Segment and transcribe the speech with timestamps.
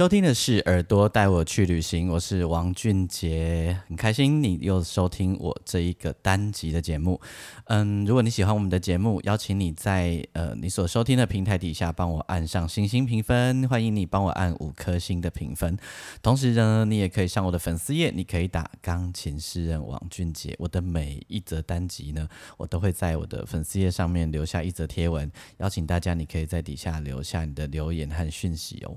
[0.00, 7.20] 收听的是耳朵带我去旅行，我是王俊杰，很开心你又收听我这一个单集的节目。
[7.66, 15.76] 嗯，如果你喜欢我们的节目，邀请你在呃你所收听的平台底下帮我按上星星评分，欢迎你帮我按五颗星的评分。
[16.22, 20.56] 同时呢，你也可以上我的粉丝页，你可以打钢琴诗人王俊杰。
[20.58, 28.96] 我的每一则单集呢，我都会在我的粉丝页上面留下一则贴文，邀请大家你可以在底下留下你的留言和讯息哦。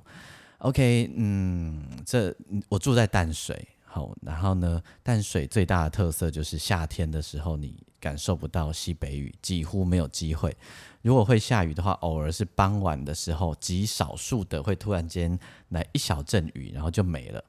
[0.63, 2.33] OK，嗯，这
[2.69, 10.55] 我住在淡水，好，然后呢，淡水最大的特色就是夏天的时候你感受不到西北雨，几乎没有机会。
[11.01, 17.43] 如果会下雨的话，偶尔是傍晚的时候，极少数的会突然间来一小阵雨，然后就没了。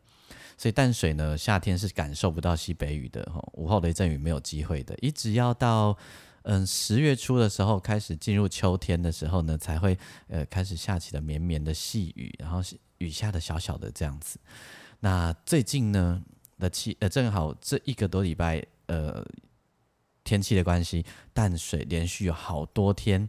[0.58, 5.96] 所以淡水呢，夏天是感受不到西北雨的，哈，午后雷阵雨没有机会的，一直要到。
[6.46, 9.98] 嗯，十月初的时候开始进入秋天的时候呢，才会
[10.28, 12.60] 呃开始下起了绵绵的细雨，然后
[12.98, 14.38] 雨下的小小的这样子。
[15.00, 16.22] 那最近呢
[16.58, 19.24] 的气呃正好这一个多礼拜呃
[20.22, 23.28] 天气的关系，淡水连续有好多天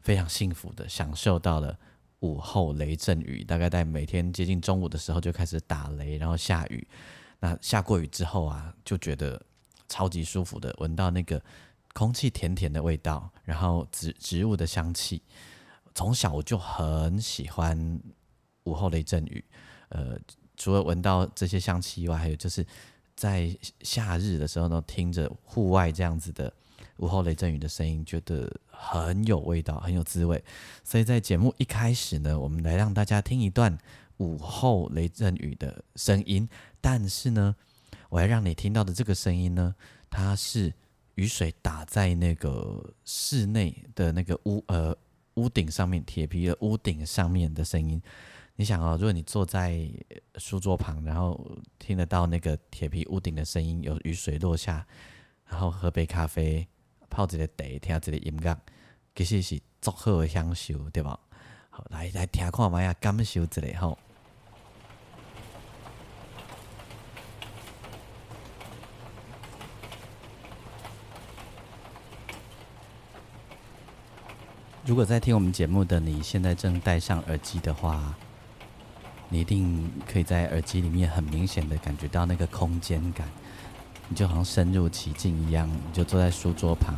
[0.00, 1.78] 非常幸福的享受到了
[2.20, 6.86] 午后雷阵雨，大概在每天接近中午的时候就开始打雷，然后下雨。
[7.40, 9.40] 那下过雨之后啊，就觉得
[9.88, 11.42] 超级舒服的，闻到那个。
[11.94, 15.20] 空气甜甜的味道，然后植植物的香气。
[15.96, 18.00] 从小我就很喜欢
[18.68, 19.44] 午后雷阵雨。
[19.88, 20.18] 呃，
[20.56, 22.66] 除了闻到这些香气以外，还有就是
[23.16, 26.52] 在夏日的时候呢，听着户外这样子的
[26.98, 30.42] 午后雷阵雨的声音，觉得很有味道，很有滋味。
[30.84, 33.78] 所以在节目一开始呢，我们来让大家听一段
[34.18, 36.48] 午后雷阵雨的声音。
[36.80, 37.56] 但是呢，
[38.10, 39.74] 我要让你听到的这个声音呢，
[40.10, 40.74] 它是。
[41.18, 44.96] 雨水打在那个室内的那个屋呃
[45.34, 48.00] 屋顶上面，铁皮的屋顶上面的声音，
[48.60, 49.88] 你想哦，如果你坐在
[50.34, 51.40] 书桌旁，然后
[51.78, 54.84] 听得到那个铁皮屋顶的声音，有雨水落下，
[55.46, 56.66] 然后喝杯咖啡，
[57.08, 58.58] 泡一个茶，听这个音乐，
[59.14, 61.20] 其实是足好的享受，对吧？
[61.70, 63.96] 好，来来听看嘛呀，感受一下吼。
[74.84, 78.18] 如果在听我们节目的你现在正戴上耳机的话，
[79.30, 83.28] 你一定可以在耳机里面很明显的感觉到那个空间感，
[84.08, 86.94] 你就好像深入其境一样，你就坐在书桌旁，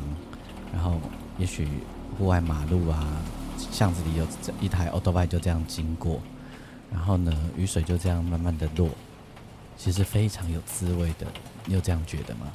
[0.72, 1.00] 然后
[1.38, 1.68] 也许
[2.16, 3.04] 户外马路啊，
[3.58, 4.26] 巷子里有
[4.60, 6.20] 一台 auto bike 就这样经过，
[6.90, 8.88] 然后呢，雨水就这样慢慢的落，
[9.76, 11.26] 其实非常有滋味的，
[11.64, 12.46] 你有这样觉得吗？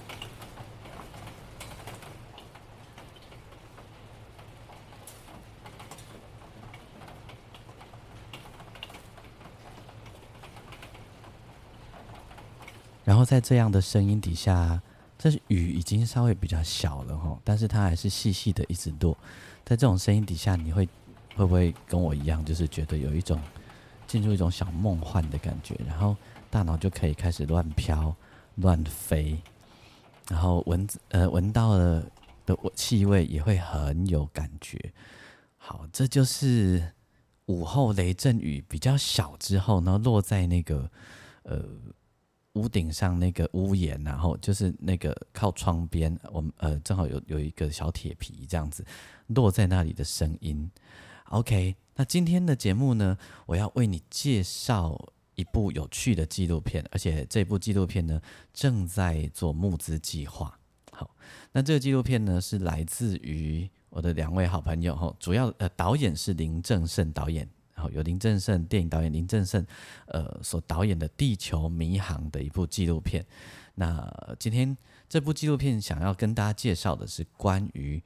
[13.26, 14.82] 在这样的声音底下，
[15.18, 19.18] 这雨已经稍微比较小了哈，但是它还是细细的一直落。
[19.66, 20.88] 在这种声音底下，你会
[21.36, 23.42] 会不会跟我一样，就是觉得有一种
[24.06, 26.16] 进入一种小梦幻的感觉，然后
[26.50, 28.16] 大脑就可以开始乱飘、
[28.56, 29.38] 乱飞，
[30.30, 32.04] 然后闻呃闻到了
[32.46, 34.94] 的气味也会很有感觉。
[35.58, 36.92] 好，这就是
[37.48, 40.90] 午后雷阵雨比较小之后，然后落在那个
[41.44, 41.66] 呃。
[42.56, 48.86] 屋顶上那个屋檐，然后就是那个靠窗边，我们呃正好有有一个小铁皮这样子
[49.28, 50.70] 落在那里的声音。
[51.30, 55.00] OK，那今天的节目呢，我要为你介绍
[55.36, 58.22] 一部有趣的纪录片，而且这部纪录片呢
[58.54, 60.58] 正在做募资计划。
[60.92, 61.16] 好，
[61.52, 67.50] 那这个纪录片呢是来自于我的两位好朋友哈，主要呃导演是林正盛导演。
[67.90, 69.66] 有林正盛电影导演林正盛，
[70.08, 73.26] 呃所导演的《地球迷航》的一部纪录片。
[73.76, 74.76] 那今天
[75.10, 78.02] 这部纪录片想要跟大家介绍的是关于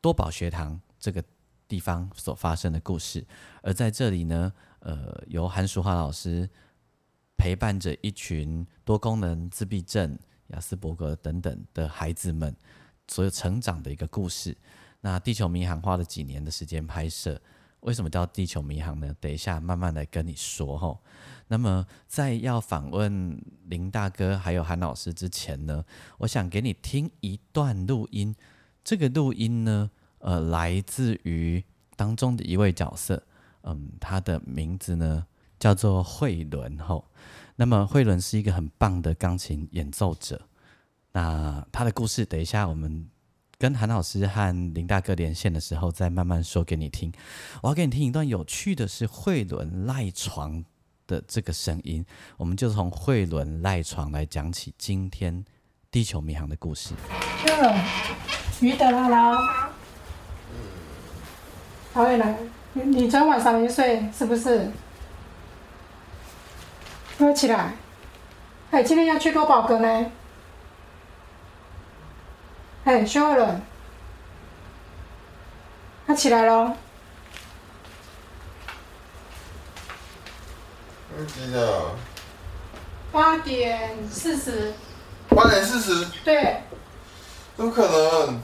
[0.00, 1.22] 多宝学堂这个
[1.66, 3.26] 地方所发生的故事。
[3.62, 6.48] 而在这里呢，呃，由韩淑华老师
[7.36, 10.16] 陪伴着一群多功能自闭症、
[10.48, 12.54] 雅斯伯格等等的孩子们
[13.08, 14.56] 所有成长的一个故事。
[15.00, 17.40] 那《地球迷航》花了几年的时间拍摄。
[17.84, 19.14] 为什么叫地球迷航呢？
[19.20, 20.98] 等一下慢慢来跟你说哈。
[21.48, 25.84] 那么在要访问林大哥还有韩老师之前呢，
[26.18, 28.34] 我想给你听一段录音。
[28.82, 31.62] 这个录音呢，呃，来自于
[31.94, 33.22] 当中的一位角色，
[33.62, 35.26] 嗯，他的名字呢
[35.58, 37.10] 叫做慧伦吼。
[37.56, 40.48] 那么慧伦是一个很棒的钢琴演奏者。
[41.12, 43.08] 那他的故事，等一下我们
[43.64, 47.10] 跟韩老师和林大哥连线的时候，再慢慢说给你听。
[47.62, 50.62] 我要给你听一段有趣的是慧伦赖床
[51.06, 52.04] 的这个声音，
[52.36, 55.42] 我们就从慧伦赖床来讲起今天
[55.90, 56.92] 地球迷航的故事。
[58.60, 59.72] 鱼得来了，
[61.94, 62.36] 好未来，
[62.74, 64.70] 你你昨天晚上没睡是不是？
[67.16, 67.72] 快起来！
[68.72, 70.10] 哎，今天要去多宝阁呢。
[72.84, 73.62] 哎，薛慧伦，
[76.06, 76.70] 他起来喽。
[81.26, 81.96] 几点啊？
[83.10, 84.74] 八点四十。
[85.30, 86.04] 八点四十？
[86.22, 86.60] 对。
[87.56, 88.34] 怎么可能？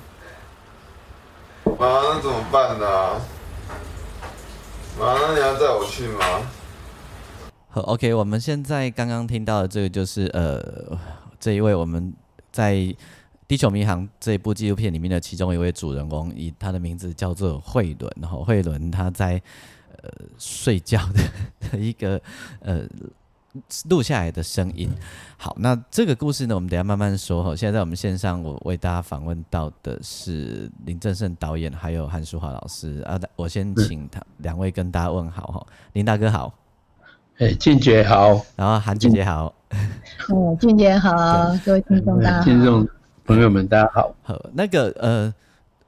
[1.78, 3.20] 妈，那怎么办呢？
[4.98, 6.24] 妈，那你要带我去吗？
[7.68, 10.98] 好，OK，我们现在刚刚听到的这个就是呃，
[11.38, 12.14] 这一位我们
[12.50, 12.72] 在。
[13.50, 18.08] 《地球迷航》这一部纪录片里面的其中一位主人公，以他的名字叫做惠伦。
[18.20, 19.42] 然后惠伦他在
[20.00, 20.08] 呃
[20.38, 21.00] 睡觉
[21.72, 22.22] 的一个
[22.60, 22.84] 呃
[23.88, 24.88] 录下来的声音。
[25.36, 27.42] 好，那这个故事呢，我们等下慢慢说。
[27.42, 33.00] 哈，现在在我们线上，我为大家访问到的是林正盛导演，还有韩淑华老师。
[33.00, 35.48] 啊，我先请他两位跟大家问好。
[35.48, 36.54] 哈，林大哥好，
[37.38, 39.52] 哎，俊杰好，然后韩姐姐好，
[40.28, 41.12] 嗯，俊杰好，
[41.64, 42.99] 各位听众大家好。
[43.30, 44.12] 朋友们，大家好。
[44.24, 45.32] 好，那个呃，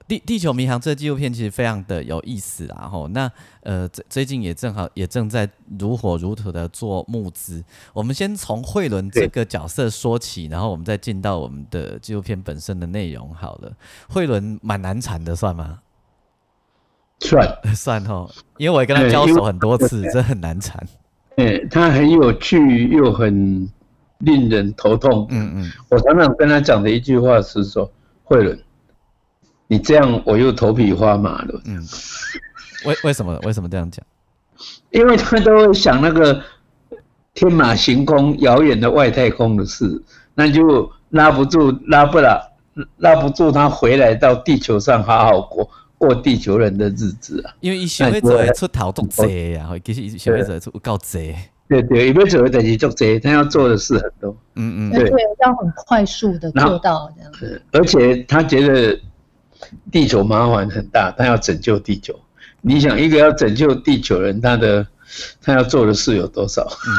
[0.06, 2.88] 地地球迷航这纪录片其实非常的有意思啊。
[2.88, 3.28] 吼，那
[3.64, 7.64] 呃，最最近也正好也正在如火如荼的做募资。
[7.92, 13.34] 我们先从慧伦这个角色说起，然后我们再进到我们的纪录片本身的内容。
[13.34, 13.72] 好了，
[14.08, 15.80] 慧伦蛮难缠的，算吗？
[17.18, 20.80] 算 算哦，因为我也跟他交手很多次，真很难缠。
[21.36, 23.68] 对，他很有趣，又很。
[24.22, 25.26] 令人头痛。
[25.30, 27.88] 嗯嗯，我常常跟他讲的一句话是说
[28.24, 28.58] ：“慧伦，
[29.68, 31.78] 你这样我又头皮发麻了。”嗯，
[32.86, 33.38] 为为什么？
[33.44, 34.04] 为什么这样讲？
[34.90, 36.40] 因为他都会想那个
[37.34, 40.00] 天马行空、遥远的外太空的事，
[40.34, 42.40] 那就拉不住、拉不了、
[42.98, 45.68] 拉不住他回来到地球上好好过
[45.98, 47.54] 过地球人的日子啊。
[47.60, 51.34] 因为消费者出头都贼呀，其实消费者出够贼。
[51.72, 54.36] 对对，一辈子会等于做这，他要做的事很多。
[54.56, 55.10] 嗯嗯，对，
[55.40, 57.32] 要很快速的做到这样。
[57.32, 57.62] 子。
[57.72, 59.00] 而且他觉得
[59.90, 62.14] 地球麻烦很大，他要拯救地球。
[62.60, 64.86] 你想，一个要拯救地球人，他的
[65.40, 66.62] 他要做的事有多少？
[66.62, 66.92] 嗯，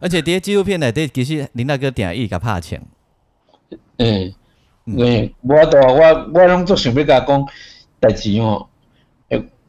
[0.00, 2.82] 而且这些纪录片呢，对，其实林大哥点一个怕钱。
[3.96, 4.34] 嗯，
[4.84, 7.46] 嗯，我都我我拢做想要甲讲
[7.98, 8.68] 代志哦。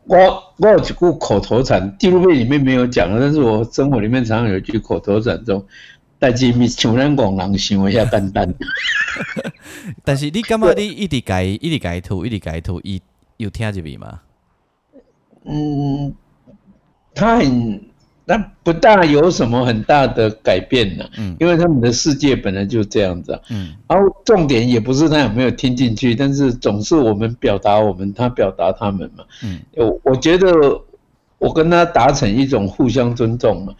[0.06, 5.66] 我我有一句口头禅，纪录片里面没有讲，但是我生活里面常常有一句口头禅，中
[6.20, 8.54] 代志咪像咱讲人想一下简单。
[10.04, 13.02] 但是你感觉你一直改，一直改图，一直改图，伊
[13.38, 14.20] 有听入去吗？
[15.46, 16.14] 嗯，
[17.14, 17.93] 他很。
[18.26, 30.50] 那不大有什么很大的改变呢，嗯，因为他们的世界本来就这样子，嗯，然后重点也不是他有没有听进去，但是总是我们表达我们，他表达他们嘛，嗯，我我觉得
[31.38, 33.76] 我跟他达成一种互相尊重嘛，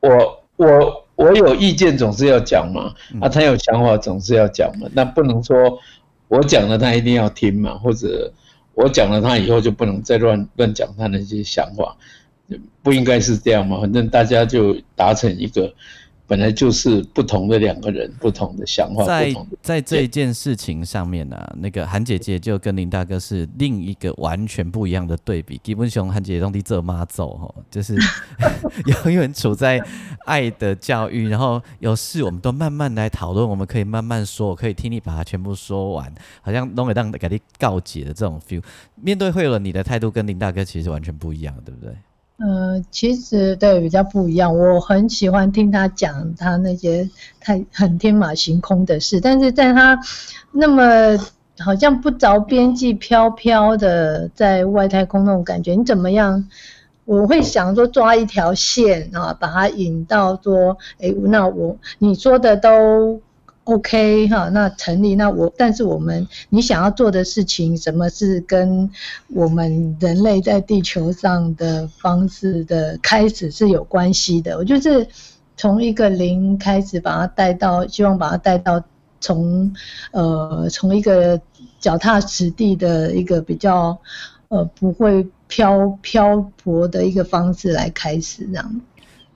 [0.00, 5.56] 我我我有意见总是要讲嘛，啊，他有想法总是要讲嘛，那不能说
[6.28, 8.30] 我讲了他一定要听嘛，或者
[8.74, 11.96] 我讲了他以后就不能再乱乱讲他那些想法。
[12.82, 13.80] 不应该是这样吗？
[13.80, 15.72] 反正大家就达成一个，
[16.26, 19.04] 本来就是不同的两个人，不同的想法。
[19.04, 25.58] 在在这一件事情上面呢，那个韩姐姐就跟林大哥是另一个完全不一样的对比。
[25.62, 27.94] 基本上韩姐姐兄弟这妈走哈，就是
[29.04, 29.80] 永远处在
[30.26, 38.62] 爱的教育，然后有事我们都慢慢来讨论，我们可以慢慢说，我可以听你把它全部说完，好像弄给让给你告解的这种 feel。
[38.96, 41.94] 面对会了，你的态度跟林大哥其实完全不一样，对不对？
[42.36, 47.08] 呃，其实对比较不一样，我很喜欢听他讲他那些
[47.40, 49.98] 太很天马行空的事，但是在他
[50.50, 51.16] 那么
[51.60, 56.48] 好像不着边际、飘飘的在外太空那种感觉，你怎么样？
[57.04, 63.20] 我会想说抓一条线啊，把它引到说，哎，那我你说的都
[63.64, 68.90] OK 哈，那成立，那我但是我们你想要做的事情，什么是跟
[69.28, 74.58] 我们人类在地球上的方式的开始是有关系的。
[74.58, 75.08] 我就是
[75.56, 78.84] 从一个零开始把它带到，希望把它带到
[79.18, 79.72] 从
[80.12, 81.40] 呃从一个
[81.80, 83.98] 脚踏实地的一个比较
[84.48, 88.80] 呃不会漂漂泊的一个方式来开始这样。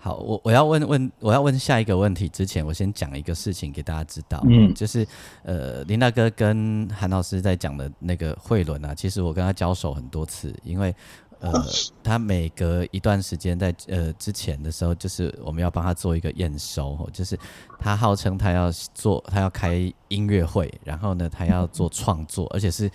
[0.09, 5.07] 好，我我要问问我要问下一个问题之前，我先讲一个事情给大家知道，嗯，就是
[5.43, 10.97] 呃林大哥跟韩老师在讲的那个慧伦啊，其实我跟他交手很多次，因为
[11.41, 11.53] 呃
[12.03, 17.39] 他每隔一段时间在呃之前的时候，就是我们要帮他做一个验收，就是
[17.79, 22.91] 他号称他要做他要开音乐会，然后呢他要做创作，而且是。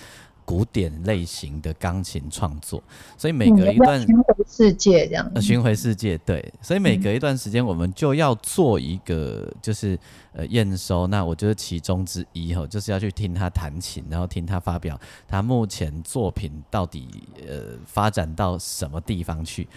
[0.46, 2.82] 古典类型的钢琴创作，
[3.18, 5.32] 所以每隔一段巡回世界这样。
[5.36, 9.98] 呃，巡回世界对，所以每隔一段时间我们就要做一个就是
[10.34, 17.08] 呃验收，那我就是其中之一哈，就是要去听他弹琴，然后听他发表他目前作品到底
[17.48, 19.68] 呃发展到什么地方去。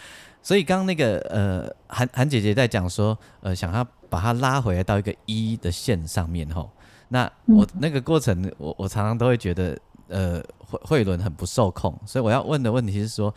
[0.42, 6.70] 所以刚刚那个呃韩韩姐姐在讲说呃想要把他拉回来到一个一的线上面吼，
[7.08, 9.76] 那我那个过程我我常常都会觉得
[10.08, 10.42] 呃。
[10.68, 13.32] 慧慧伦很不受控，所以我要问的问题是说，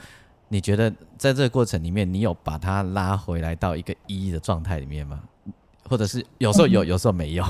[0.47, 5.19] 你觉得在这个过程里面，你有把他拉回来到一个一的状态里面吗？
[5.87, 7.45] 或者是有时候有，有时候没有？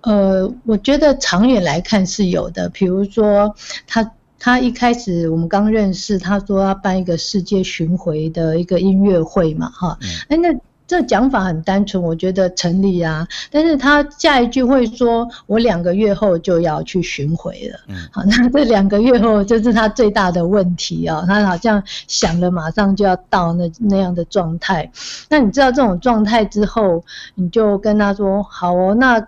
[0.00, 2.68] 呃，我觉得长远来看是有的。
[2.70, 3.54] 比如说，
[3.86, 9.96] 他他一开始我们刚认识，他说要办一个世界巡回的一个音乐会嘛，哈，
[10.28, 10.48] 哎那。
[10.90, 13.24] 这讲法很单纯，我觉得成立啊。
[13.48, 21.24] 但是他下一句会说：“我两个月后就要去巡回了。”嗯，好，那这两个月后就是他最大的问题啊。
[21.28, 24.90] 他好像想了，马上就要到那那样的状态。
[25.28, 27.04] 那你知道这种状态之后，
[27.36, 29.24] 你就跟他说：“好哦，那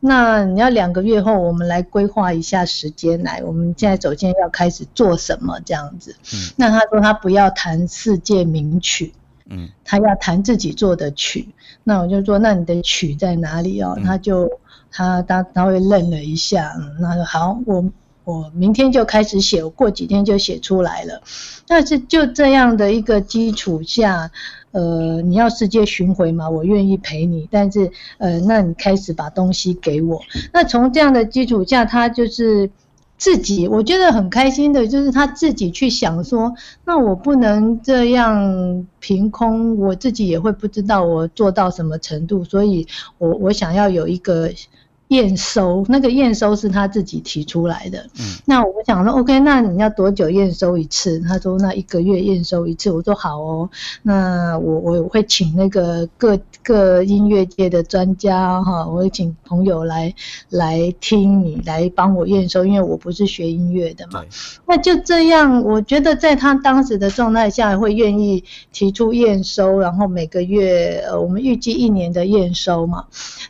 [0.00, 3.42] 那你要两个月后，我们来规划一下时间来。
[3.42, 9.14] 我们现在首先要开始做什么这样子。”嗯，那他说他不要谈世界名曲。
[9.48, 11.48] 嗯，他要弹自己做的曲，
[11.84, 13.96] 那我就说，那你的曲在哪里哦？
[14.04, 14.50] 他就
[14.90, 17.84] 他他他会愣了一下，嗯，那说好，我
[18.24, 21.22] 我明天就开始写，我过几天就写出来了。
[21.66, 24.30] 但是就这样的一个基础下，
[24.72, 30.20] 呃，你要世界巡回嘛，我愿意陪你，但是呃，那你开始把东西给我。
[30.52, 32.70] 那从这样的基础下，他就是。
[33.18, 36.52] 自己我觉得很开心的，就是他自己去想说，
[36.84, 42.86] 那我不能这样凭空，我自己也会不知道我做到什么程度，所以
[43.18, 44.50] 我我想要有一个。
[45.08, 51.20] 验收那个验收是他自己提出来的，嗯，那我想说，OK，那你要多久验收一次？
[51.20, 52.90] 他说那一个月验收一次。
[52.90, 53.70] 我说好哦，
[54.02, 60.12] 那我我会请那个各各音乐界的专家哈，我会请朋友来
[60.48, 64.24] 来听你来帮我验收，因为我不是学音乐的嘛。
[64.66, 73.04] 那就这样，我觉得在他当时的状态下会愿意提出验收，然后每个月呃，我们预计一年的验收嘛，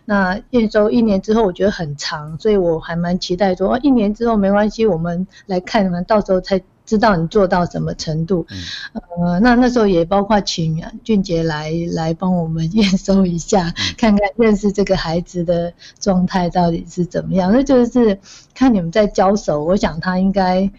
[0.04, 1.45] 那验收一年之后。
[1.46, 8.46] 我觉得很长，所以我还蛮期待说，一年之后没关系，我们来看嘛，到时候才知道你做到什么程度。
[8.92, 17.52] 呃，那那时候也包括请俊杰来来帮我们验收一下，看看认识这个孩子的状态到底是怎么样。
[17.52, 18.18] 那就是
[18.54, 20.70] 看你们在交手，我想他应该，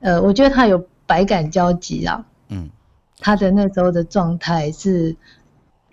[0.00, 2.24] 呃，我觉得他有百感交集啊。
[2.48, 2.70] 嗯，
[3.18, 5.16] 他的那时候的状态是。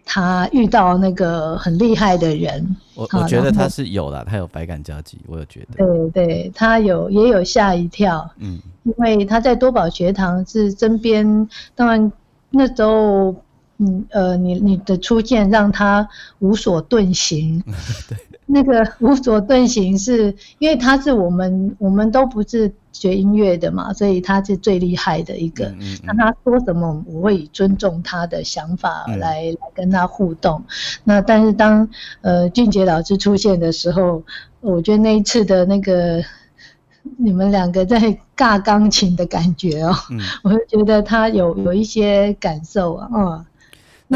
[0.05, 5.85] 他遇到那个很厉害的人，我我觉得他是有了，他有百感交集，我有觉得。
[5.85, 12.11] 对对，他有也有吓一跳，嗯，因为他在多宝学堂是身边，当然
[12.49, 13.35] 那时候，
[13.77, 16.07] 嗯呃，你你的出现让他
[16.39, 17.63] 无所遁形，
[18.09, 18.17] 对。
[18.45, 25.73] 那个 无所遁形，是因为他是我们，我们都不是学音乐的嘛，所以他是最厉害的一个。
[26.03, 30.63] 那他说什么，我会以尊重他的想法来来跟他互动。
[31.03, 31.87] 那但是当
[32.21, 34.23] 呃俊杰老师出现的时候，
[34.61, 36.21] 我觉得那一次的那个
[37.17, 37.99] 你们两个在
[38.35, 39.93] 尬钢琴的感觉哦，
[40.43, 43.45] 我就觉得他有有一些感受啊，嗯。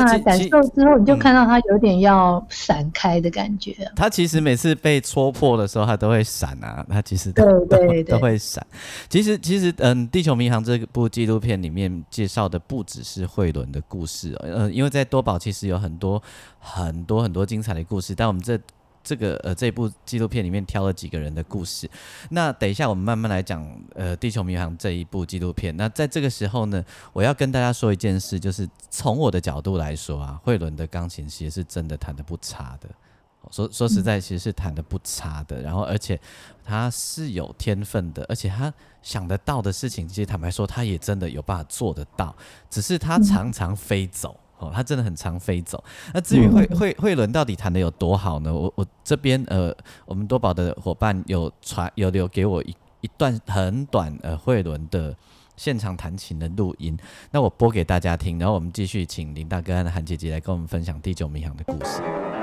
[0.03, 3.75] 那感受之后，你就看到他有点要闪开的感觉。
[3.95, 6.85] 他其实每次被戳破的时候，他都会闪啊。
[6.89, 8.65] 他其实都都都会闪。
[9.09, 16.21] 其实其实，嗯，《地球迷航》这部纪录片里面介绍的不只是惠伦的故事，呃，因为在多宝其实有很多
[16.59, 18.57] 很多很多精彩的故事，但我们这。
[19.07, 21.89] 这个呃，这部纪录片里面挑了几个人的故事。
[22.29, 25.75] 那等一下我们慢慢来讲，呃，《地球迷航》这一部纪录片。
[25.77, 26.83] 那在这个时候呢，
[27.13, 32.89] 我要跟大家说一件事，就是从我的角度来说啊，慧伦的钢琴其实是真的弹的不差的。
[33.49, 35.61] 说说实在，其实是弹的不差的。
[35.61, 36.19] 然后，而且
[36.65, 42.35] 他是有天分的，而且他想得到的事情，其实坦白说，他也真的有办法做得到。
[42.69, 45.83] 只是他常常飞走哦，他真的很常飞走。
[46.13, 48.53] 那至于慧慧慧伦到底弹的有多好呢？
[48.53, 55.15] 我我这边呃，我们多宝的伙伴有传有留给我一一段很短呃慧伦的
[55.55, 56.97] 现场弹琴的录音，
[57.31, 58.39] 那我播给大家听。
[58.39, 62.37] 然后我们继续请林大哥和韩姐姐来跟我们分享第九民航的故事。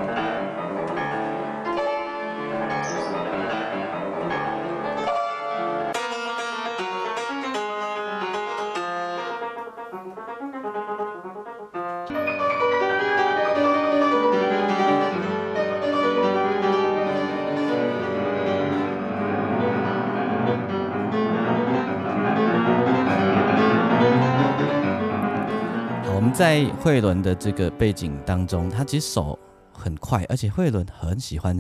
[26.34, 29.38] 在慧伦的这个背景当中，他其实手
[29.72, 31.56] 很快，而且慧伦很喜欢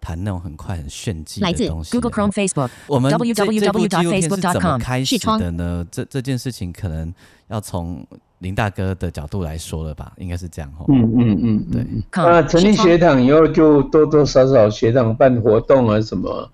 [0.00, 1.92] 弹那种很快、很炫技的东西。
[1.92, 5.86] Google Chrome Facebook，我们这这部纪录片是怎么开始的呢？
[5.88, 7.14] 这这件事情可能
[7.46, 8.04] 要从
[8.42, 10.84] 林大哥的角度来说了吧，应该是这样哈。
[10.88, 11.86] 嗯嗯嗯，对。
[12.16, 16.50] 那成立学堂以后，就多多少少学堂办活动啊什么。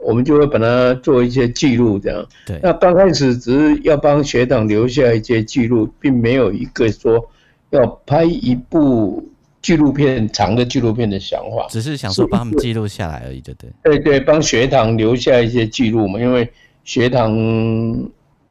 [0.00, 2.24] 我们就会把它做一些记录，这样。
[2.44, 2.58] 对。
[2.62, 7.24] 那刚开始只是要帮学堂留下一些记录，并没有一个说
[7.70, 9.28] 要拍一部
[9.60, 11.66] 纪录片、长的纪录片的想法。
[11.68, 13.70] 只是想说帮他们记录下来而已，对对？
[13.82, 16.48] 对对，帮学堂留下一些记录嘛，因为
[16.84, 17.30] 学堂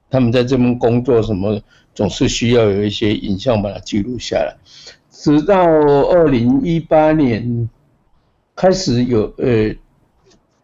[0.10, 1.60] 他们在这边工作，什么
[1.98, 4.56] 总是需要有一些影像把它记录下来。
[5.10, 7.68] 直到二零一八年
[8.56, 9.76] 开始有呃。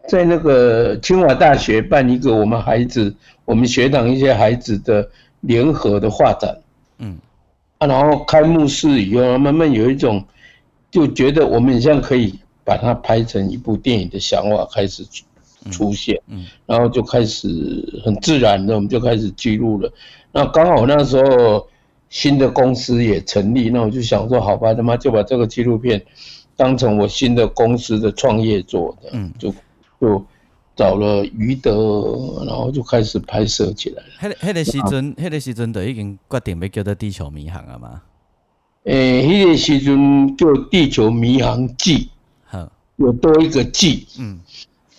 [0.06, 5.10] 在那个清华大学办一个我们孩子、我们学堂一些孩子的
[5.40, 6.54] 联合的画展，
[6.98, 7.18] 嗯，
[7.78, 10.22] 啊，然后开幕式以后，慢慢有一种
[10.92, 15.06] 就觉得我们像可以把它拍成一部电影的想法开始
[15.72, 17.48] 出现，嗯，然后就开始
[18.04, 19.90] 很自然的，我们就开始记录了。
[20.34, 21.66] 那刚好那时候
[22.10, 26.04] 新的公司也成立，那我就想说，好吧，他妈就把这个纪录片
[26.58, 29.54] 当成我新的公司的创业做的，嗯，就。
[30.02, 30.22] 就
[30.76, 34.36] 找了余德，然后就开始拍摄起来了。
[34.36, 38.02] 迄、迄个时阵，迄个时阵就已经决定要叫做《地球迷航》了吗？
[38.84, 42.00] 诶，迄个时阵叫《地球迷航记》，
[42.44, 44.06] 好，有多一个记。
[44.20, 44.42] 嗯，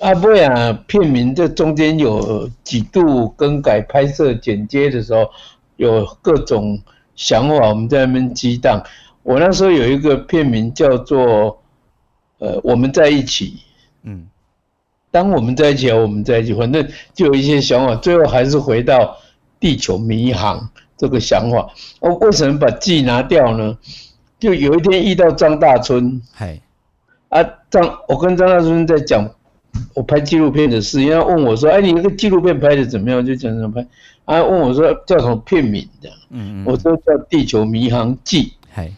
[0.04, 5.26] 啊不啊，片名这中间有几度更改，拍摄剪接的时候
[5.76, 6.78] 有各种
[7.16, 8.84] 想法，我们在那边激荡。
[9.22, 11.58] 我那时候有一个片名叫做
[12.38, 13.56] “呃，我们在一起”。
[14.04, 14.26] 嗯。
[15.10, 19.16] 当我们在一起，我们在一起，反正就有一些想法，最后还是回到
[19.58, 21.66] 地球迷航这个想法。
[22.00, 23.74] 我为什么把“记”拿掉呢？
[24.38, 26.60] 就有一天遇到张大春，嗨，
[27.30, 29.26] 啊张，我跟张大春在讲
[29.94, 33.86] 我拍纪录片的事，因为问我说：“哎，你那个纪录片拍的怎么样？”就讲怎么拍。
[34.24, 36.08] 啊，问我说叫什么片名的？
[36.30, 38.44] 嗯嗯，我说叫《地球迷航记》。
[38.70, 38.90] 嗨，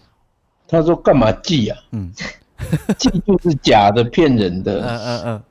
[0.69, 1.79] 他说干嘛记啊？
[1.93, 2.13] 嗯，
[2.97, 4.81] 记就是假的，骗人的。
[4.81, 5.43] 嗯嗯嗯。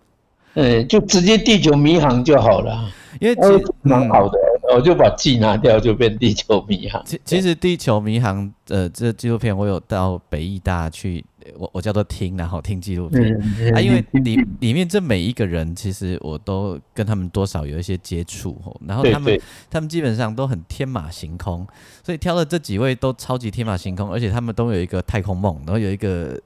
[0.58, 3.36] 嗯，就直接地球迷航就好了，因为
[3.82, 4.40] 蛮好的，
[4.74, 7.04] 我就把“记”拿掉，就变地球迷航。
[7.06, 11.26] 其其实地球迷航，呃，这纪录片我有到北艺大去，
[11.58, 13.36] 我我叫做听，然后听纪录片。
[13.74, 21.68] 啊，因为里里面这每一个人，其实我都跟他们多少有一些接触然后他们他们基本上都很天马行空，
[22.04, 26.40] 所以挑的这几位都超级天马行空，而且他们都有一个太空梦，然后有一个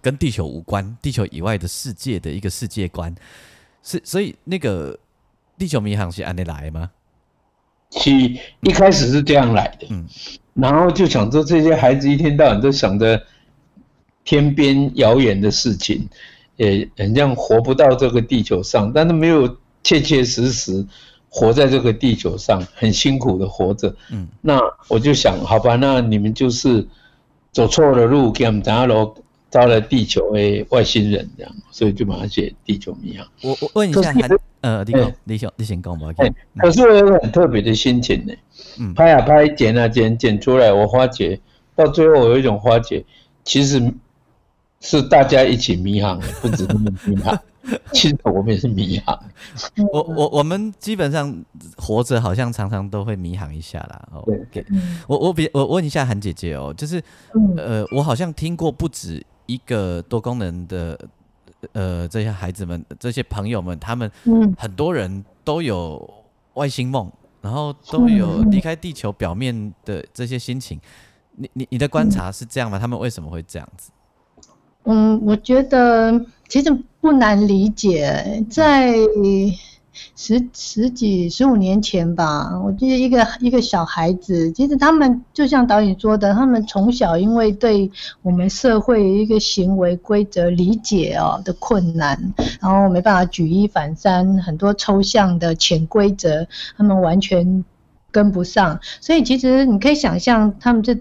[0.00, 3.14] 跟地球无关、地球以外的世界的一个世界观。
[3.82, 4.98] 是，所以那个
[5.56, 6.90] 地球迷航是按你来吗？
[7.92, 10.06] 是，一开始是这样来的，嗯，
[10.54, 13.20] 然后就想着这些孩子一天到晚都想着
[14.30, 16.08] 天边遥远的事情，
[16.54, 20.86] 也很像活不到这个地球上，但是没有切切实实
[21.28, 26.86] 活在这个地球上，很辛苦的活着，嗯，那我就想，好吧，那你们就是
[27.50, 29.14] 走错了路，给我们找了。
[29.50, 33.26] 招了地球诶外星人这样，所以就把它写地球迷航。
[33.42, 34.14] 我我问一下，
[34.60, 36.06] 呃，你讲，你先你先讲吧。
[36.56, 38.32] 可是我有很特别的心情呢。
[38.78, 41.40] 嗯，拍啊拍，剪啊剪，剪出来，我发觉
[41.74, 43.04] 到最后，我有一种发觉，
[43.42, 43.92] 其实
[44.80, 47.38] 是大家一起迷航，不止他们迷航，
[47.92, 49.18] 其实我们也是迷航。
[49.92, 51.44] 我我我们基本上
[51.76, 54.08] 活着，好像常常都会迷航一下啦。
[54.12, 54.64] 哦，对，
[55.06, 57.02] 我我比我问一下韩姐姐哦，就是
[57.56, 59.24] 呃，我好像听过不止。
[59.46, 60.96] 一个多功能的，
[61.72, 64.08] 呃，这些孩子们、这些朋友们，他们
[64.56, 66.08] 很多人都有
[66.54, 70.80] 外星梦，然后都有离开地球表面的这些心情。
[71.32, 72.78] 你、你、你的观察是这样吗？
[72.78, 73.90] 他们为什么会这样子？
[74.84, 78.94] 嗯，我觉得其实不难理解，在
[80.16, 87.90] 十十几十五年前吧，我记得一个一个小孩子，其实他们就像导演说的，他们从小因为对
[88.22, 92.18] 我们社会一个行为规则理解哦的困难，
[92.60, 97.64] 然后没办法举一反三，很多抽象的潜规则，他们完全
[98.10, 100.96] 跟不上，所以其实你可以想象，他们这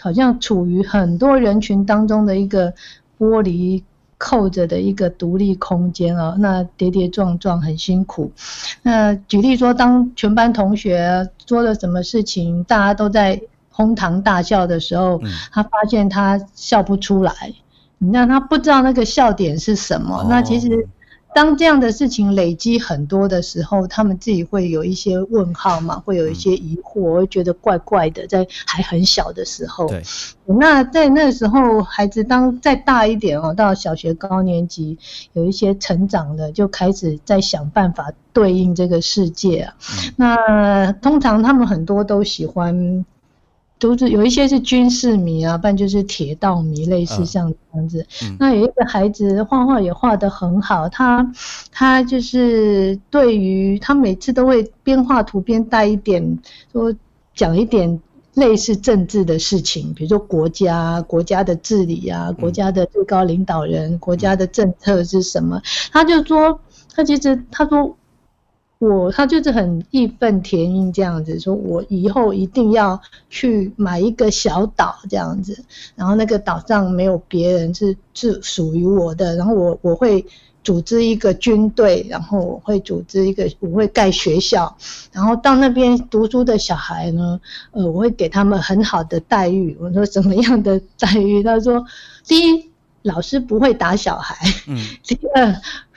[0.00, 2.72] 好像处于很多人群当中的一个
[3.24, 3.82] 玻璃。
[4.16, 8.30] 扣着的一个独立空间啊，那跌跌撞撞很辛苦。
[8.82, 13.38] 那举例说，当全班同学做了什么事情，大家都在
[13.70, 15.20] 哄堂大笑的时候，
[15.52, 17.34] 他发现他笑不出来，
[17.98, 20.24] 你让他不知道那个笑点是什么。
[20.30, 20.88] 那其实。
[21.34, 29.88] 当这样的事情累积很多的时候，他们自己会有一些问号嘛，会有一些疑惑，会觉得怪怪的，在还很小的时候。
[29.88, 30.02] 对。
[30.46, 34.96] 那在那时候，孩子当再大一点哦，到小学高年级，
[35.32, 39.74] 有一些成长了，就开始在想办法对应这个世界啊。
[40.16, 43.04] 那通常他们很多都喜欢。
[43.84, 48.06] 都是有一些是军事迷啊，不然就是铁道迷，类似像这样子。
[48.38, 51.30] 那有一个孩子画画也画得很好，他
[51.70, 56.38] 他就是对于他每次都会边画图边带一点
[56.72, 56.94] 说
[57.34, 58.00] 讲一点
[58.32, 65.60] 类似政治的事情，比如说国家国家的治理啊，国家的最高领导人，国家的政策是什么？
[65.92, 66.58] 他就说
[66.94, 67.94] 他其实他说。
[68.84, 75.64] 我他就是很义愤填膺这样子说，我以后一定要去买一个小岛这样子，
[75.96, 80.24] 然后那个岛上没有别人是是属于我的，然后我我会
[80.62, 84.76] 组织一个军队，然后我会组织一个我会盖学校，
[85.12, 87.40] 然后到那边读书的小孩呢，
[87.72, 89.76] 呃，我会给他们很好的待遇。
[89.80, 91.42] 我说什么样的待遇？
[91.42, 91.84] 他说，
[92.26, 92.70] 第一，
[93.02, 95.54] 老师不会打小孩，嗯， 第二。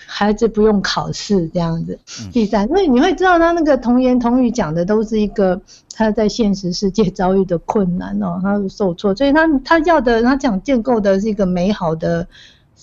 [0.10, 2.00] 孩子不用考试这样子。
[2.32, 5.62] 第三，所以你会知道他那个童言童语讲的都是一个
[5.94, 12.26] 他在现实世界遭遇的困难哦，他受挫，所以他他要的他讲建构的是一个美好的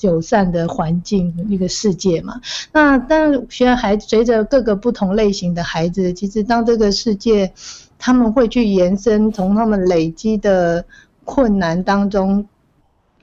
[0.03, 2.39] 友善的环境一个世界嘛。
[2.73, 7.51] 那但是学孩子随着各个不同类型的孩子，其实当这个世界
[7.99, 10.85] 他们会去延伸，从他们累积的
[11.25, 12.47] 困难当中。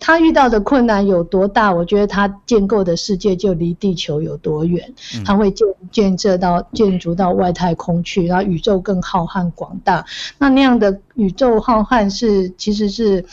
[0.03, 1.71] 他遇到的困难有多大？
[1.71, 4.93] 我觉得他建构的世界就离地球有多远。
[5.23, 10.03] 他会建建设到建筑到外太空去，然后宇宙更浩瀚广大。
[10.39, 13.23] 那那样的宇宙浩瀚是其实是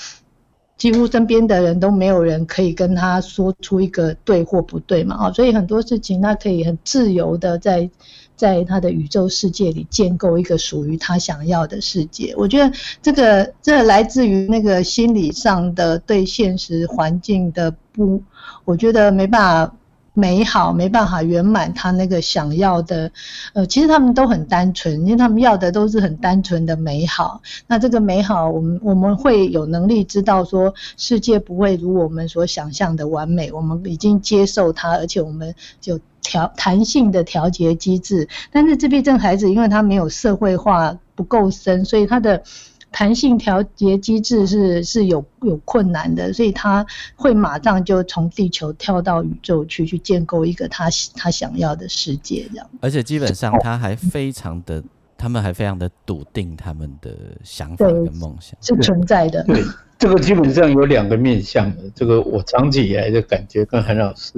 [0.76, 5.16] 几乎身边的人都没有人可以跟他说出一个对或不对嘛？
[5.16, 7.90] 啊，所以很多事情他可以很自由的在。
[8.38, 12.72] 在他的宇宙世界里建构一个属于他想要的世界，我觉得
[13.02, 18.22] 这个这来自于那个心理上的对现实环境的不，
[18.64, 19.74] 我觉得没办法。
[20.18, 23.08] 美好没办法圆满他那个想要的，
[23.52, 27.40] 呃，其实他们都很单纯，因为他们要的都是很单纯的美好。
[27.68, 38.28] 那这个美好，我们我们会有能力知道说，世界不会如我们所想象的完美，我们已经接受它，而且我们就调弹性的调节机制。
[38.50, 42.42] 但是自闭症孩子，因为他没有社会化不够深，所以他的。
[42.90, 52.66] 弹性调节机制是是有有困难的，所以他会马上就从地球跳到宇宙去，去建构一个他他想要的世界这样。
[52.80, 54.82] 而且基本上他还非常的，
[55.16, 57.10] 他们还非常的笃定他们的
[57.44, 59.44] 想法跟梦想是存在的。
[59.44, 59.62] 对，
[59.98, 61.82] 这个基本上有两个面向的。
[61.94, 64.32] 这个我长期以来的感觉，跟韩老师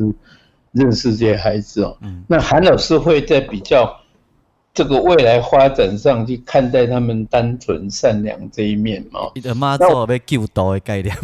[0.73, 3.97] 认识这些孩子哦，那韩老师会在比较。
[4.73, 9.33] 这个未来发展上去看待他们单纯善良这一面嘛？
[9.35, 11.15] 你的妈做被救到的概念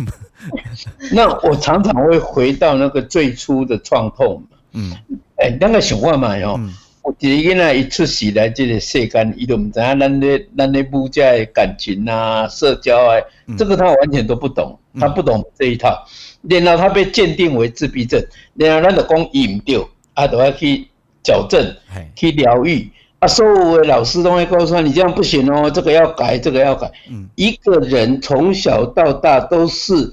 [1.12, 4.42] 那我常常会回到那个最初的创痛。
[4.72, 4.92] 嗯，
[5.36, 6.60] 哎，那个想法嘛哟，
[7.02, 13.16] 我第一个一出世来这个世间，伊都唔知咱的咱的母家的感情啊、社交啊，
[13.56, 16.04] 这个他完全都不懂，他不懂这一套。
[16.42, 18.20] 然后他被鉴定为自闭症，
[18.54, 20.88] 然后咱就讲伊唔对，啊，都要去
[21.22, 21.74] 矫正、
[22.16, 22.90] 去疗愈。
[23.18, 26.92] 啊，所有的老师都会告诉他，你这样不行哦，这个要改，这个要改。
[27.10, 30.12] 嗯，一个人从小到大都是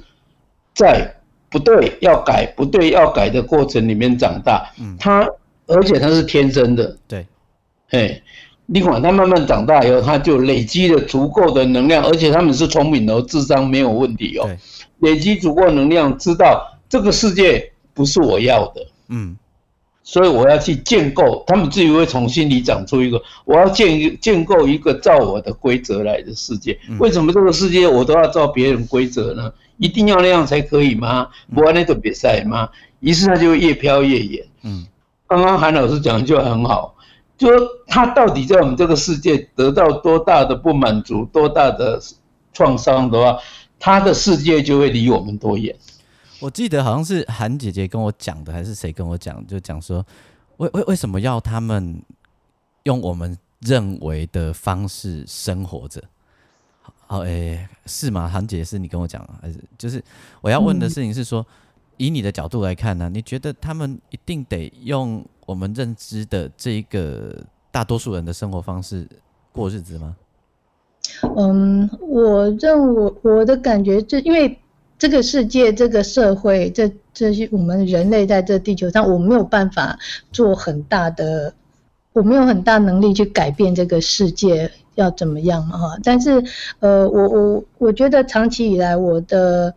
[0.74, 1.14] 在
[1.50, 4.72] 不对要改，不对要改的过程里面长大。
[4.80, 5.28] 嗯，他
[5.68, 6.96] 而且他是天生的。
[7.06, 7.28] 对，
[7.90, 8.22] 哎，
[8.66, 14.50] 你管他慢慢长大以后，他就累积了足够的能量，而且他们是聪明的，智商没有问题哦。
[15.00, 18.88] 累积足够能量，知道这个世界不是我要的。
[19.10, 19.36] 嗯。
[20.04, 26.78] 所以我要去建构，他们自己会从心里长出一个，我要建建构一个照我的规则来的世界。
[27.00, 29.52] 为什么这个世界我都要照别人规则呢？
[29.78, 31.30] 一定要那样才可以吗？
[31.56, 32.70] 不然那种比赛吗？
[33.00, 34.46] 于是他就越飘越远。
[34.64, 34.86] 嗯，
[35.28, 36.96] 刚刚韩老师讲的就很好，
[37.38, 42.00] 就说他到底在我们这个世界得到多大的不满足、多大的
[42.54, 43.38] 创伤的话，
[43.80, 45.74] 他的世界就会离我们多远。
[46.44, 49.48] 我记得好像是韩姐姐跟我讲的，还是谁跟我讲？
[49.48, 50.06] 就讲说，
[50.58, 52.02] 为为为什么要他们
[52.84, 56.04] 用我们认为的方式生活着？
[57.08, 58.28] 好，诶，是吗？
[58.28, 60.04] 韩姐是你跟我讲，还是就是
[60.42, 61.46] 我要问的事情是说，
[61.96, 63.10] 以你的角度来看呢？
[63.10, 69.08] 你觉得他们一定得用我们认知的这一个大多数人的生活方式
[69.54, 70.14] 过日子吗？
[71.38, 74.60] 嗯，我认我我的感觉就因为。
[75.00, 80.00] 这个世界，这个社会，这这些我们人类在这地球上，我没有办法
[80.32, 81.54] 做很大的，
[82.14, 85.98] 我没有很大能力去改变这个世界要怎么样哈。
[86.04, 86.42] 但是，
[86.80, 89.74] 呃，我我我觉得长期以来我的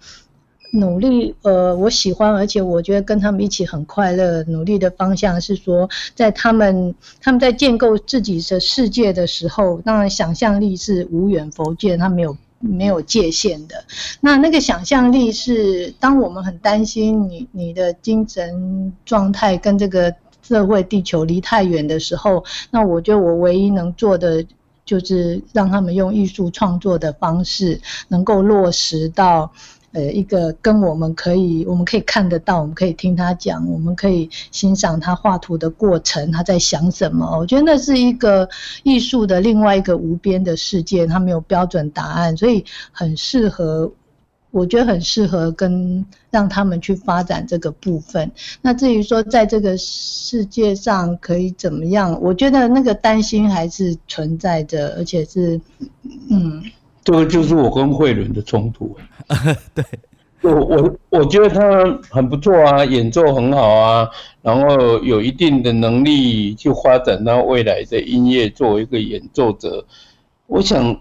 [0.72, 4.44] 努力，呃，我喜欢，而且我觉得跟他们一起很快乐。
[4.44, 12.36] 努力的方向是说，在他们他们在建构自己的世界的时候，当然想象力是无远佛界，他没有。
[12.58, 13.84] 没有界限的，
[14.20, 24.44] 那那个想象力是，当我们很担心你你的精神状态跟这个社会地球离太远的时候，那我觉得我唯一能做的
[24.84, 29.52] 就是让他们用艺术创作的方式，能够落实到。
[29.96, 37.38] 呃，一个跟我们可以，我们可以看得到，我们可以听他讲，我们可以欣赏他画图的过程，他在想什么。
[37.38, 38.46] 我觉得那是一个
[38.82, 43.90] 艺术的另外一个无边的世界，它没有标准答案，所以很适合，
[44.50, 48.30] 我觉得很适合跟让他们去发展这个部分。
[48.60, 55.58] 那至于说在这个世界上可以怎么样，我觉得那个担心还是存在着，而且是，
[56.28, 56.62] 嗯。
[57.02, 58.96] 这个就是我跟慧伦的冲突。
[59.74, 59.84] 对，
[60.42, 64.08] 我我我觉得他很不错啊，演奏很好啊，
[64.42, 69.84] 然后有一定的能力去发展到未来的音乐，作为一个演奏者。
[70.46, 71.00] 我想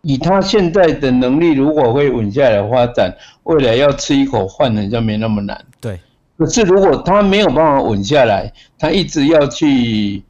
[0.00, 5.62] 以他现在的能力，如果会稳下来发展，未来要吃一口饭，好像没那么难。
[5.80, 6.00] 对。
[6.38, 10.22] 可是如果他没有办法稳下来，他一直要去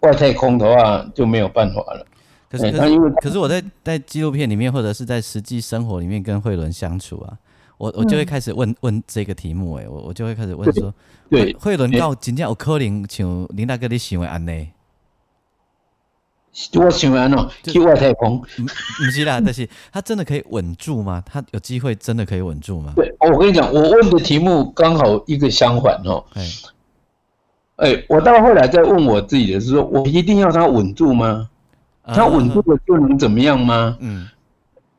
[0.00, 2.04] 外太空的话，就没有办法了。
[2.48, 2.70] 可是，
[3.20, 7.36] 可是我在在纪录片里面，或者是在实际生活里面跟慧伦相处啊，
[7.76, 10.94] 我我就会开始问问这个题目，哎，我我就会开始问说，
[11.28, 14.72] 对，慧伦到真正有可能像林大哥你想的安内？
[16.74, 21.22] 我想安哦，去外太空，不是啦，但是他真的可以稳住吗？
[21.26, 22.94] 他有机会真的可以稳住吗？
[22.96, 26.48] 对，我跟你讲，我问的题目刚好一个相反哦，哎，
[27.76, 31.50] 哎，我到后来再问我自己的是说，我一定要他稳住吗？
[32.14, 33.96] 他稳住了就能怎么样吗？
[34.00, 34.26] 嗯，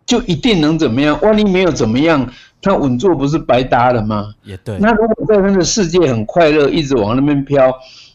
[0.06, 1.18] 就一定能怎么样？
[1.22, 2.28] 万一没有怎么样，
[2.62, 4.34] 他稳住不是白搭了吗？
[4.44, 4.78] 也对。
[4.80, 7.74] 那如果在他的世界很快乐，一直往那边飘，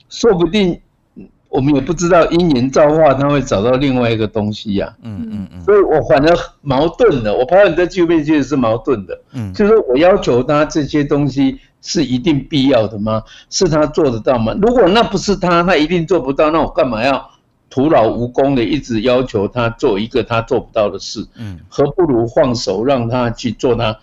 [0.09, 0.79] 说不定
[1.49, 4.95] 我们也不知道因缘造化，他会找到另外一个东西呀。
[5.03, 5.61] 嗯嗯嗯。
[5.63, 9.19] 所以我反而矛盾的，我怕你在纪录片其实是矛盾的。
[9.33, 13.23] 嗯，就是我要求他这些东西是一定必要的吗？
[13.51, 14.55] 是他做得到吗？
[14.63, 17.31] 如果那不是他，他一定做不到，那我干嘛要？
[17.73, 23.99] 徒劳无功的，一直要求他做一个他做不到的事，嗯，何不如放手让他去做他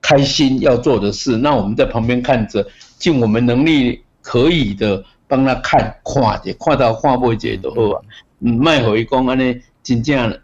[0.00, 1.36] 开心要做的事？
[1.36, 8.00] 那我们在旁边看着，尽我们能力可以的帮他看，看着看到看不解都好啊，
[8.40, 10.40] 嗯，卖回公安呢，真正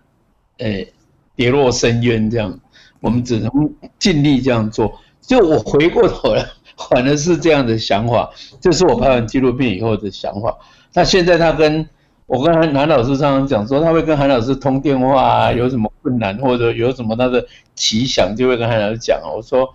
[0.59, 0.93] 诶
[1.35, 2.61] 跌落深渊这样，
[3.01, 3.51] 我们只能
[3.99, 5.01] 尽力这样做。
[5.23, 6.45] 就我回过头来，
[6.91, 8.29] 反而是这样的想法，
[8.61, 10.59] 这是我拍完纪录片以后的想法。
[10.93, 11.89] 那现在他跟
[12.31, 19.21] 我跟韩韩老师常常讲说，他会跟韩老师通电话啊，有什么困难或者有什么他的奇想，就会跟韩老师讲。
[19.35, 19.69] 我说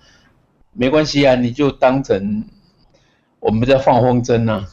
[0.72, 2.46] 没关系啊，你就当成
[3.42, 4.66] 我们在放风筝呐，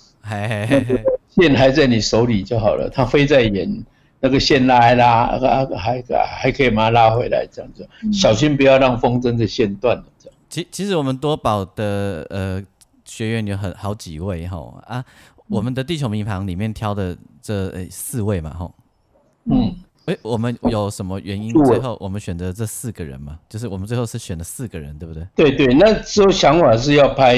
[1.29, 3.85] 线还在你手里就好了，它飞在远，
[4.21, 5.37] 那个线拉一拉，
[5.77, 10.05] 还还可以把它拉回来，这样子，小心不要让风筝的线断了。
[10.21, 10.39] 这样。
[10.49, 12.63] 其其实我们多宝的呃
[13.05, 15.05] 学员有很好几位哈啊。
[15.49, 18.75] 我们的地球迷航里面挑的这四位嘛，吼，
[19.51, 19.75] 嗯，
[20.07, 23.39] 哎，我们有什么原因最后我们选择这四个人嘛？
[23.49, 25.27] 就是我们最后是选了四个人，对不对？
[25.35, 27.35] 对对，那时候想法是要拍，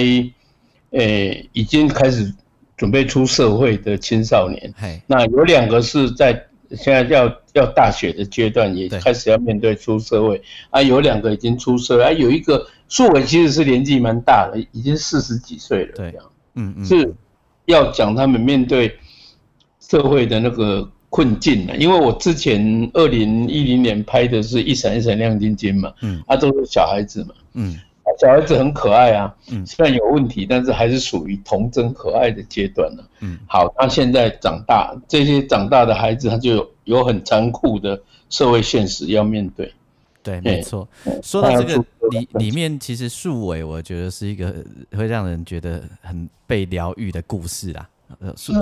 [0.90, 2.32] 诶，已经开始
[2.76, 4.74] 准备出社会的青少年，
[5.06, 6.32] 那有两个是在
[6.70, 10.40] 现在要要大学的阶段，也开始要面对出社会。
[10.70, 16.14] 啊，有两个已经出社会，啊，有一个素伟其实是年纪蛮大的，已经四十几岁了，对，
[16.54, 17.14] 嗯嗯，是。
[17.66, 18.94] 要讲他们面对
[19.88, 21.76] 社会的那个困境了。
[21.76, 27.78] 因为我之前二零一零年拍的是一闪一闪亮晶晶嘛，嗯，啊都是小孩子嘛，嗯，
[28.20, 39.72] 小孩子很可爱啊，嗯，虽然有问题，但是还是属于童真可爱的阶段呢，嗯，好，他现在长大，这些长大的孩子他就有有很残酷的社会现实要面对。
[40.22, 40.88] 对，没错。
[41.22, 44.54] 说到这个里里面，其实树伟，我觉得是一个
[44.96, 47.86] 会让人觉得很被疗愈的故事啊。
[48.20, 48.52] 呃，树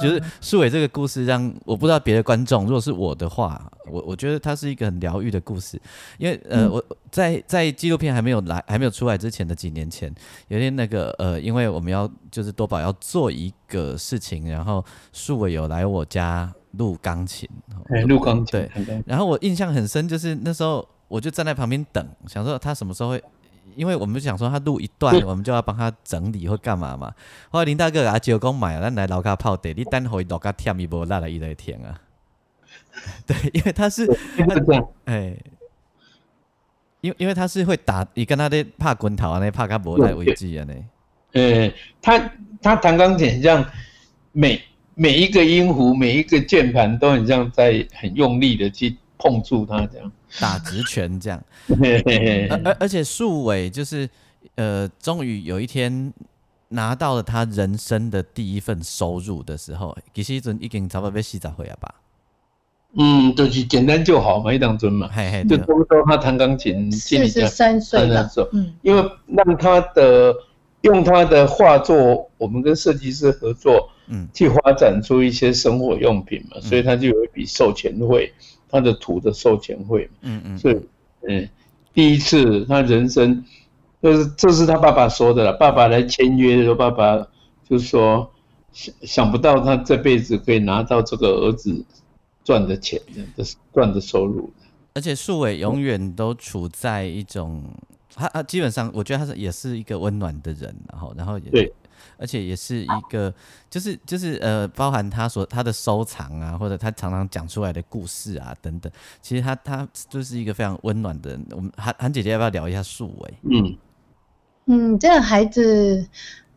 [0.00, 5.80] 就是树伟这个故事，让我不知道别的观众，如果是我的话，我我觉得它是一个很疗愈的故事。
[6.18, 10.12] 因为呃，我在在纪录片还没有来还没有出来之前的几年前，
[10.48, 17.48] 有一天那个呃，因为我们要就是多宝要做一个事情，然后树伟有来我家录钢琴，
[18.06, 18.46] 录钢琴
[18.84, 20.86] 对，然后我印象很深，就是那时候。
[21.10, 23.24] 我就站在旁边等，想说他什么时候会，
[23.76, 27.12] 因为我们想说他录一段，我们就要帮他整理或干嘛嘛。
[27.50, 32.00] 后来林大哥阿舅讲买了，咱来楼下泡茶，你等会楼下舔一波，拉来一来甜啊。
[33.26, 34.04] 对，因为他是，
[35.04, 35.36] 哎，
[37.00, 40.74] 因为因为他是会打，你跟他的怕滚头啊，那怕他不来危机啊，那。
[41.40, 42.18] 呃，他
[42.60, 43.64] 他弹钢琴像
[44.32, 44.60] 每
[44.94, 50.10] 每一个音符，每一个键盘都很像在很用力的去碰触它这样。
[50.40, 51.44] 打直拳这样，
[52.64, 54.08] 而而且树伟就是
[54.54, 56.12] 呃，终于有一天
[56.68, 61.94] 拿到了他人生的第一份收入的时候，其实阵已经差不多被洗澡回来吧。
[62.96, 65.08] 嗯，就是简单就好嘛，一当尊嘛，
[65.48, 70.34] 就多说他弹钢琴，四十三岁了，嗯，因为让他的
[70.82, 78.32] 用他的画作，我们跟设计师合作，嗯，去发展出一些生活用品嘛，所以他就有一笔授权费。
[78.70, 80.80] 他的图的授权会，嗯嗯，所以，
[81.28, 81.48] 嗯，
[81.92, 83.44] 第一次他人生，
[84.02, 85.52] 就是这是他爸爸说的了。
[85.54, 87.26] 爸爸来签约的时候，爸爸
[87.68, 88.30] 就说
[88.72, 91.84] 想想不到他这辈子可以拿到这个儿子
[92.44, 93.00] 赚的钱
[93.36, 94.50] 的赚的收入。
[94.94, 97.62] 而且树伟永远都处在一种，
[98.14, 101.72] 他他基本上我觉得他是也是一个温暖的人，然后然后也对。
[102.20, 103.32] 而且也是一个，
[103.70, 111.46] 就是就是呃，包含他所他的收藏啊，或者他常常讲出来的故事啊等等，其实他他就是一个非常温暖的人。
[111.52, 113.34] 我们韩韩姐姐要不要聊一下树伟？
[113.42, 113.78] 嗯
[114.66, 116.06] 嗯，这个孩子。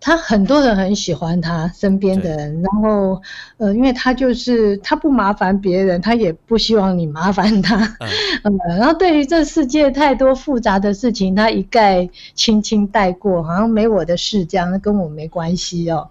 [0.06, 3.22] 他很多人很喜欢他身边的人，然后，
[3.56, 7.78] 呃，因为他就是他不麻烦别人，他也不希望你麻烦他，
[8.44, 16.10] 嗯， 然后对于这世界太多复杂的事情，他一概轻轻带过，好像没我的事这样，跟我没关系哦，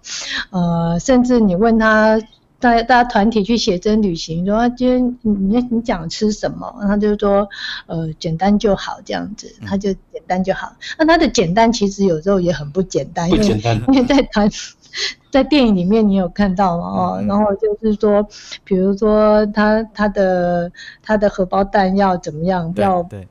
[0.49, 2.19] 呃，甚至你问他。
[2.59, 7.45] 大家大家团体去写真旅行，说今天你你讲吃什么，他就说
[7.87, 10.71] 呃简单就好这样子，他就简单就好。
[10.97, 13.47] 那它的简单其实有时候也很不简单，因为
[13.89, 14.49] 因为在团
[15.31, 16.85] 在电影里面你有看到吗？
[16.87, 18.27] 哦，然后就是说，
[18.63, 22.71] 比如说他他的他的荷包蛋要怎么样？
[22.77, 23.27] 要对，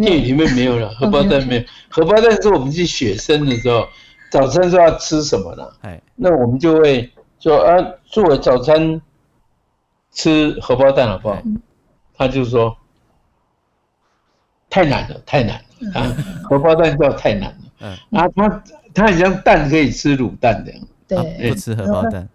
[0.00, 3.86] 电影里面没有了 荷包蛋没有，荷包蛋是我们去写生的时候，
[4.30, 5.68] 早餐说要吃什么呢？
[5.82, 7.10] 哎，那我们就会。
[7.40, 7.74] 说啊，
[8.06, 9.02] 作为早餐
[10.12, 11.42] 吃荷包蛋好不好？
[12.16, 12.76] 他就说
[14.72, 16.16] 太难了，太难了啊！
[16.48, 17.56] 荷包蛋叫太难了。
[17.80, 18.62] 嗯，啊，他
[18.94, 20.72] 他好像蛋可以吃卤蛋的，
[21.06, 22.26] 对，不吃荷包蛋。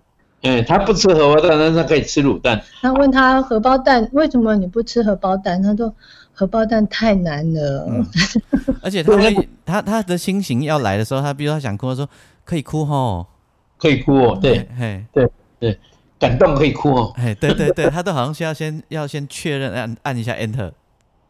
[0.44, 2.62] 哎，他不吃荷包蛋，但是他可以吃卤蛋。
[2.80, 5.62] 他问他荷包蛋为什么你不吃荷包蛋？
[5.64, 5.92] 他说
[6.32, 8.06] 荷包蛋太难了。
[8.84, 9.12] 而且他
[9.66, 12.08] 他他的心情要来的时候，他比如他想哭，他说
[12.46, 13.26] 可以哭吼。
[13.80, 15.80] 可以哭哦，对，嘿，对对，
[16.20, 20.72] 感动可以哭哦，嘿，对对对，他都好像需要先要先确认按按一下 enter，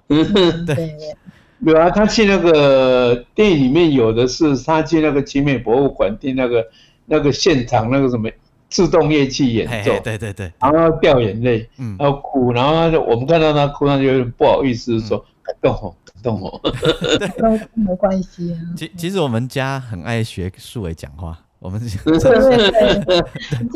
[0.09, 0.95] 嗯，对，
[1.59, 6.65] 有啊，他去那个电影里面有的是他去那个奇美博物馆听那个
[7.05, 8.29] 那个现场那个什么
[8.69, 16.59] 自动乐器演奏，对对对，然后掉眼泪，嗯，然后哭，然后他就我们看到他哭，他就有点不好意思说感动哦，感动哦，
[17.19, 17.29] 对，
[17.73, 18.59] 没关系啊。
[18.75, 21.37] 其其实我们家很爱学树伟讲话。
[21.59, 21.81] 我们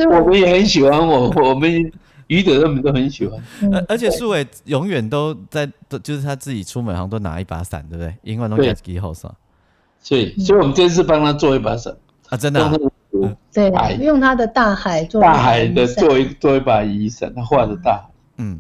[0.08, 1.92] 我们也很喜欢我，我们
[2.32, 3.38] 余德他们都很喜欢。
[3.74, 8.16] 而而且树伟永远都在，都就是他自己出门好像都拿一把伞，对不对？
[8.24, 9.36] 因为都在机后上。
[10.00, 11.94] 所以，所以我们这次帮他做一把伞
[12.30, 12.80] 啊，真的。
[13.52, 18.10] 对，用他的大海做大海的做一做一把雨伞，他画的大海。
[18.38, 18.58] 嗯，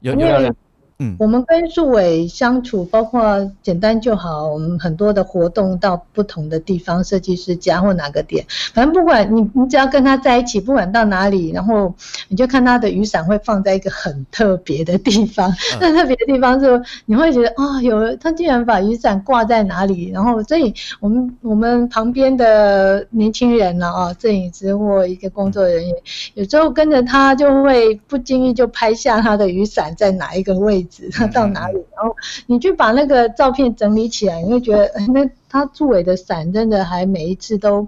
[0.00, 0.54] 有有
[0.98, 1.16] 嗯。
[1.18, 11.94] 我们跟树伟相处，包括简单就好，我们很多的活动到不同的地方，设计师家或哪个点，反正不管你，你只要跟他在一起，不管到哪里，然后
[12.28, 15.52] 你就看他的雨伞会放在一个很特别的地方。
[15.80, 25.94] 那、特别的地方是，你会觉得啊、有他竟然把雨伞挂在哪里，然后所以我们我们旁边的年轻人呢啊，摄影师或一个工作人员，
[26.34, 32.14] 有时候跟着他就会不经意就拍下他的雨伞在哪一个位置，他 到哪里，然后
[32.46, 37.86] 你去把那个照片整理起来，你会觉得，哎那他助伟的伞真的还每一次都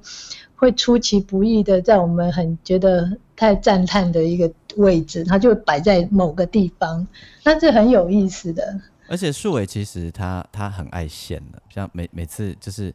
[0.55, 7.07] 会出其不意的在我们很觉得太赞叹的一个位置，他就摆在某个地方，
[7.45, 8.81] 那是很有意思的。
[9.09, 12.93] 而且树伟其实他他很爱现的，像每每次就是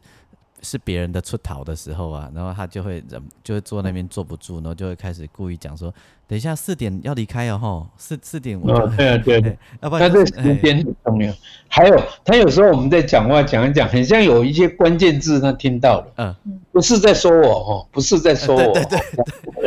[0.60, 5.92] 是别人的出逃的时候啊，然后他就会忍就会坐那边坐不住，然后就会开始故意讲说，
[6.32, 8.66] 等一下四点要离开哦，吼，四四点我
[8.96, 11.30] 对啊， 对要不他然这时间很重要。
[11.68, 16.34] 还有，他有时候我们在讲话讲一讲，很像有一些关键字他听到了，嗯，
[16.72, 18.98] 不是在说我哦，不是在说我，对对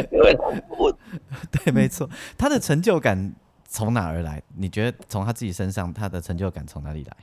[0.09, 0.37] 对，
[0.79, 0.91] 我
[1.63, 3.31] 对，没错，他的成就感
[3.67, 4.41] 从哪而来？
[4.57, 7.15] 你觉得从他自己身上，他的成就感从哪里来？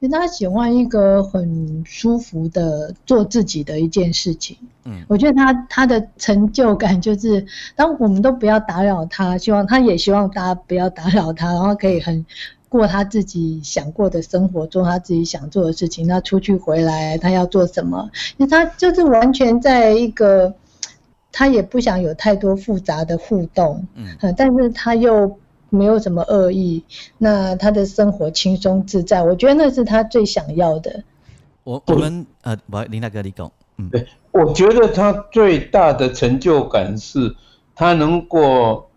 [0.00, 4.56] 因为他喜欢一个很舒服的做自己的一件事情。
[4.84, 12.26] 嗯我觉得他他的成就感就是，当我们都不要打扰他，希望他也希望大家不要打扰他，然后可以很
[12.68, 16.06] 过他自己想过的生活，做他自己想做的事情。
[16.06, 18.10] 他出去回来，他要做什么？
[18.36, 20.54] 因为他就是完全在一个，
[21.32, 25.38] 他也不想有太多复杂的互动，嗯呃但是他又
[25.74, 26.82] 没有什么恶意，
[27.18, 31.02] 那他的生活轻松自在，我觉得那是他最想要的。
[31.64, 37.34] 我我们呃，不，林大哥你讲，嗯对我觉得他最大的成就感是，
[37.74, 38.88] 他能够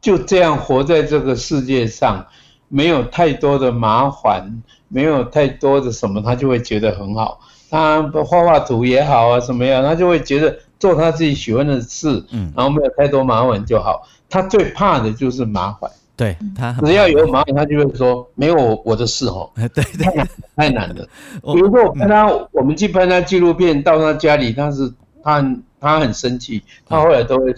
[0.00, 2.26] 就这样活在这个世界上，
[2.68, 7.40] 没有太多的麻烦，没有太多的什么，他就会觉得很好。
[7.70, 14.06] 他画画图也好啊，什么样，他就会觉得做他自己喜欢的事，嗯，然后没有太多麻烦就好。
[14.30, 19.50] 他最怕的就是麻烦，对他只要有麻烦，他就会说没有我我的事哦。
[19.74, 21.06] 对对，太难太难了。
[21.42, 24.92] 比如说我拍他，我们去拍他纪录片，到他家里，他是
[25.22, 27.52] 他很他很生气，他后来都会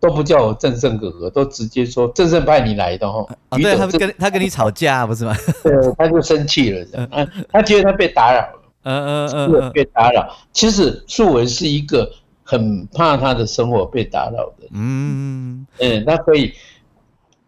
[0.00, 3.26] 都不叫我正胜哥哥，都直接说正胜派你来的哦。
[3.48, 5.34] 哦，对他跟他跟你吵架不是吗？
[5.64, 10.28] 对，他就生气了，这样啊他觉得他被打扰了，嗯嗯嗯，被打扰。
[10.52, 12.10] 其实素文是一个
[12.42, 16.52] 很怕他的生活被打扰的，嗯，嗯，他可以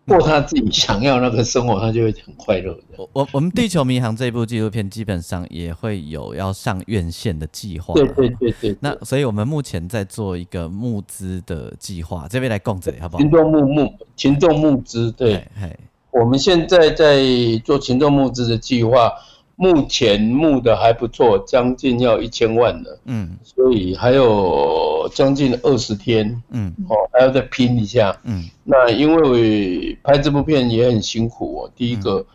[0.06, 2.78] 过他自己想要那个生活，他就会很快乐
[3.12, 13.22] 我我们《地球迷航》这部纪录片基本上也会有要上院线的计划，对对对对，那所以我们目前在做一个募资的计划，这边来供这里好不好？
[13.22, 15.46] 群众募募群众募资，对。
[15.60, 15.76] 嘿
[16.12, 17.18] 我们现在在
[17.62, 19.12] 做群众募资的计划，
[19.56, 23.38] 目前募的还不错，将近要一千万了，嗯。
[23.42, 26.72] 所以还有将近二十天嗯。
[26.88, 28.14] 哦，还要再拼一下。
[28.24, 28.44] 嗯。
[28.64, 32.26] 那因为拍这部片也很辛苦哦，第一个，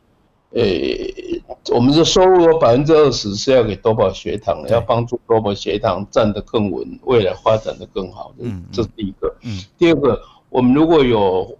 [0.49, 0.61] 呃、
[1.75, 8.33] 我们的收入有百分之二十是要给多宝学堂的，要帮助多宝学堂站得更稳，未来发展的更好。
[8.39, 8.63] 嗯。
[8.71, 9.31] 这是第一个。
[9.43, 9.63] 嗯。
[9.77, 10.19] 第二个，
[10.49, 11.55] 我们如果有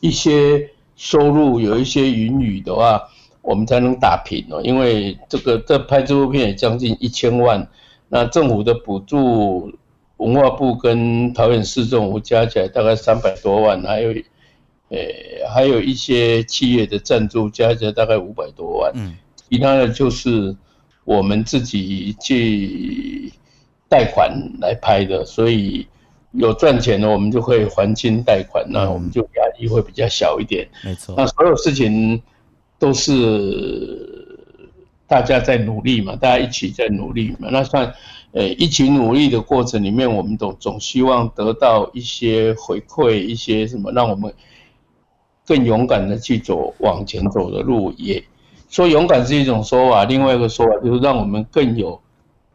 [0.00, 3.00] 一些收入，有一些盈余的话，
[3.44, 4.60] 我们才能打平哦。
[4.64, 7.68] 因为这个这拍这部片也将近一千万，
[8.08, 9.72] 那政府的补助，
[10.16, 14.10] 文化部跟桃园市政府加起来大概三百多万，还有，
[14.88, 14.98] 呃，
[15.54, 19.16] 还有一些企业的赞助加起来大概五百多万，嗯
[19.50, 20.56] 其他的就是
[21.04, 23.30] 我们自己去
[23.88, 25.86] 贷款来拍的，所以
[26.32, 30.66] 有赚钱的，我们就可以还清贷款，那我们就压力会比较小一点。
[30.82, 32.20] 没错那，所有事情
[32.78, 34.38] 都是
[35.06, 37.48] 大家在努力嘛，大家一起在努力嘛。
[37.50, 37.92] 那算
[38.32, 44.32] 呃一起努力的过程里面，我们总总希望得到一些回馈，一些什么，让我们
[45.46, 47.92] 更勇敢的去走往前走的路。
[47.96, 48.22] 也
[48.68, 52.00] 说勇敢是一种说法，另外一个说法就是让我们更有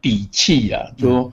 [0.00, 1.30] 底气啊，就。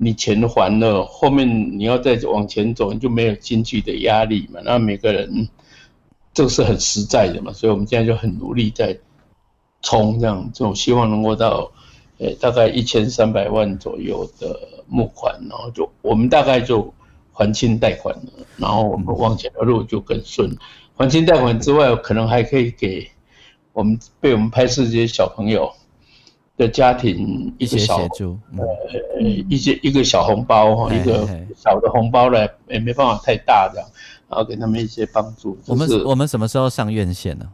[0.00, 4.60] 你钱还了，后面你要再往前走，你就没有经济的压力嘛。
[4.64, 5.48] 那每个人
[6.38, 8.96] 这个是很实在的嘛，所以我们现在就很努力在
[9.82, 11.68] 冲，这样这种希望能够到
[12.18, 16.94] 呃大概一千三百万左右的募款，然后就我们大概就
[17.32, 20.56] 还清贷款了，然后我们往前的路就更顺。
[20.96, 23.10] 还清贷款之外，可能还可以给
[23.72, 25.68] 我们被我们拍摄这些小朋友
[26.56, 33.88] 的家庭一一些些小呃一些一个小红包哈，一个小的红包来，也没办法太大这样，
[34.28, 35.58] 然后给他们一些帮助。
[35.66, 37.46] 我们我们什么时候上院线呢？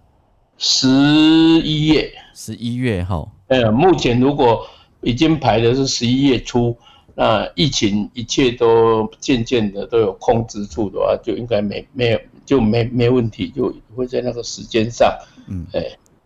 [0.59, 3.27] 十一月，十一月哈。
[3.49, 4.67] 呃，目前如果
[5.01, 6.77] 已经排的是十一月初，
[7.15, 15.13] 那疫情一切都渐渐的都有控制住的话，就应该没没有就没没问题，就会在那个时间上，
[15.49, 15.81] 嗯，哎。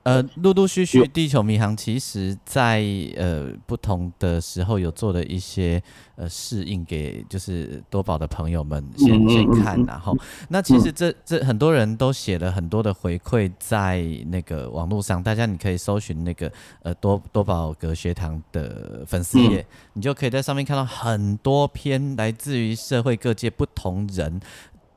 [0.08, 2.82] 呃，陆陆续续，地球迷航其实在
[3.14, 5.82] 呃不同的时候有做了一些
[6.16, 10.16] 呃适应，给就是多宝的朋友们先先看，然后
[10.48, 16.50] 那其实这这很多人都写了很多的回馈在那个网络上，大家你可以搜寻那个
[16.82, 24.40] 呃多多宝格学堂的粉丝页，你就可以在上面看到很多篇来自于社会各界不同人。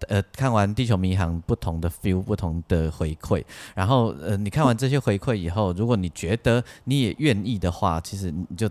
[0.08, 3.44] 呃，看完《地球迷航》不同的 feel，不同的回馈，
[3.76, 8.70] 然后呃，你看完这些回馈以后，如果你觉得你也愿意的话，其实你就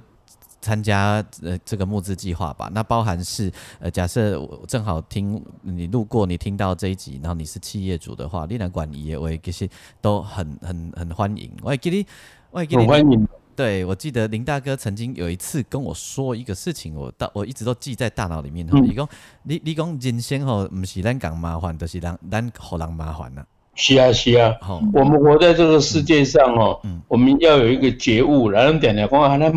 [0.61, 2.71] 参加呃这个募资计划吧。
[2.75, 9.69] 那包含是呃，假设我正好听你路过，你听到这一集，然后你是企业主的话，立然管理我也其实
[10.01, 11.51] 都很很很欢迎。
[11.63, 12.07] 我给你，
[12.51, 13.29] 我给你欢迎。
[13.61, 18.67] 对，我记得林大哥曾经有一次跟我说一个事情，我到我一直都记在大脑里面。
[18.67, 19.07] 你讲，
[19.43, 23.45] 你你讲人生吼，不是咱讲麻烦，就是咱咱好人麻烦呐。
[23.75, 24.55] 是啊，是啊。
[24.63, 29.53] 好，我们活在这个世界上哦，我们要有一个觉悟，然后点点讲啊，咱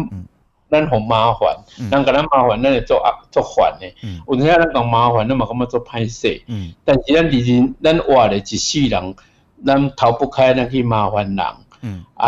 [0.69, 1.55] 咱好麻烦，
[1.89, 3.87] 咱跟咱麻烦，咱做啊做烦的。
[4.27, 6.41] 有阵咱讲麻烦，那么咁么做歹势。
[6.47, 6.73] 嗯。
[6.83, 9.15] 但是咱已经咱活了一世人，
[9.65, 11.45] 咱逃不开那去麻烦人。
[11.83, 12.03] 嗯。
[12.15, 12.27] 啊。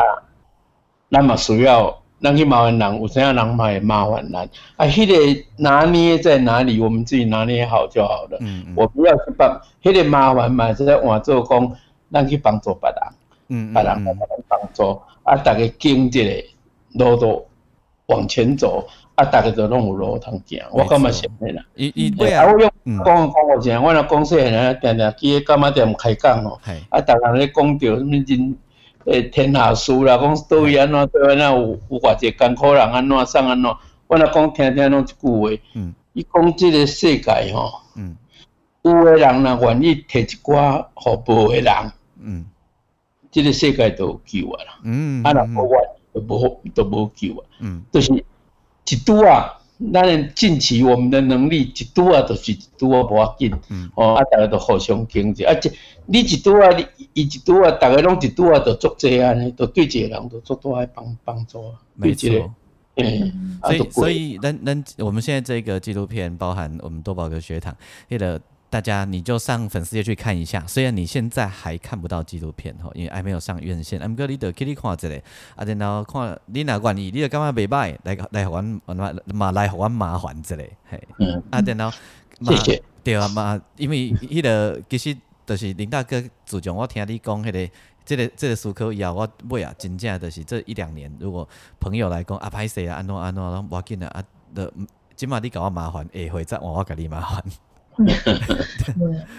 [1.09, 4.41] 那么需要，咱去麻烦人，有怎样人买麻烦咱？
[4.77, 6.81] 啊，迄个拿捏在哪里？
[6.81, 8.37] 我们自己拿捏好就好了。
[8.41, 8.73] 嗯嗯。
[8.75, 11.71] 我不要去帮，迄个麻烦嘛是在换做讲，
[12.11, 12.99] 咱去帮助别人。
[13.49, 13.73] 嗯嗯。
[13.73, 14.15] 别人帮
[14.47, 16.43] 帮助，啊，大家经济的
[16.93, 17.45] 路都
[18.07, 20.59] 往前走，啊，大家都拢有路通行。
[20.71, 21.63] 我感觉是安尼啦。
[21.75, 22.45] 伊伊对啊。
[22.45, 22.71] 我用
[23.03, 26.59] 讲讲我讲，我那公司人定定去干嘛店开讲哦。
[26.65, 26.71] 系。
[26.89, 28.57] 啊，大家咧讲着什么人？
[29.05, 33.75] 诶，天下事啦，讲倒位安怎对安怎有有偌济艰苦人安怎上安怎，
[34.07, 38.15] 我若讲听听拢一句话，嗯，伊讲即个世界吼，嗯，
[38.81, 41.73] 有诶人若愿意摕一寡互无诶人，
[42.19, 42.45] 嗯，
[43.31, 45.79] 即个世界都有救啊啦，嗯，啊若无愿
[46.13, 49.53] 就无都无救啊，嗯，就是一拄啊。
[49.93, 53.51] 咱近期我们的能力一拄啊，就是一拄啊，无要紧，
[53.95, 55.69] 哦，啊，大家都互相经济，啊，这
[56.05, 62.29] 你一拄啊，你伊一拄啊，大家拢一拄啊，都做这安尼，都对一个人都做多爱帮帮助啊，没错，
[62.95, 67.75] 嗯，所以所以，咱咱我们现在这个纪录片包含我们多宝格学堂，
[68.09, 68.41] 那个。
[68.75, 73.97] 大家你就上粉丝页去看一下，虽然你现在还看不到纪录片吼，因为还没有上院线。
[74.01, 75.21] I'm g o 得给你看这里，
[75.55, 81.97] 啊，然后看你哪愿意，你就感觉袂歹，来来还嘛嘛来互阮麻烦这里，嘿，嗯，啊，然后
[82.41, 85.15] 谢谢，对啊嘛，因为迄个其实
[85.45, 87.71] 就是林大哥自从我听你讲迄个
[88.03, 91.47] 这个这个思考以后，我尾啊真正就是这一两年，如果
[91.79, 94.21] 朋友来讲啊歹势啊安怎安怎，拢无要紧啊，啊，
[94.53, 94.69] 的
[95.15, 97.41] 今嘛你搞我麻烦，下回再换我甲你麻烦。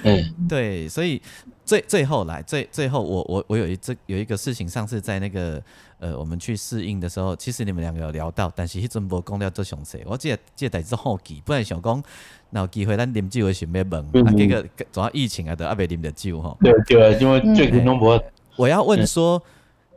[0.03, 1.21] 对， 对，所以
[1.65, 5.63] 最最后来最最后，我我我有一这有一个事情，上次在那个
[5.99, 10.03] 呃，我们去适应的时候，其实你们两个有聊到，但是迄阵无讲了做详细。
[10.07, 12.03] 我记得记得代志好奇，不然想讲，
[12.51, 16.57] 那有机会咱啉酒会想要问，啊，这个主要疫情啊，都阿未啉着酒吼。
[16.61, 18.23] 对对，因为最近拢无。
[18.57, 19.43] 我要问说，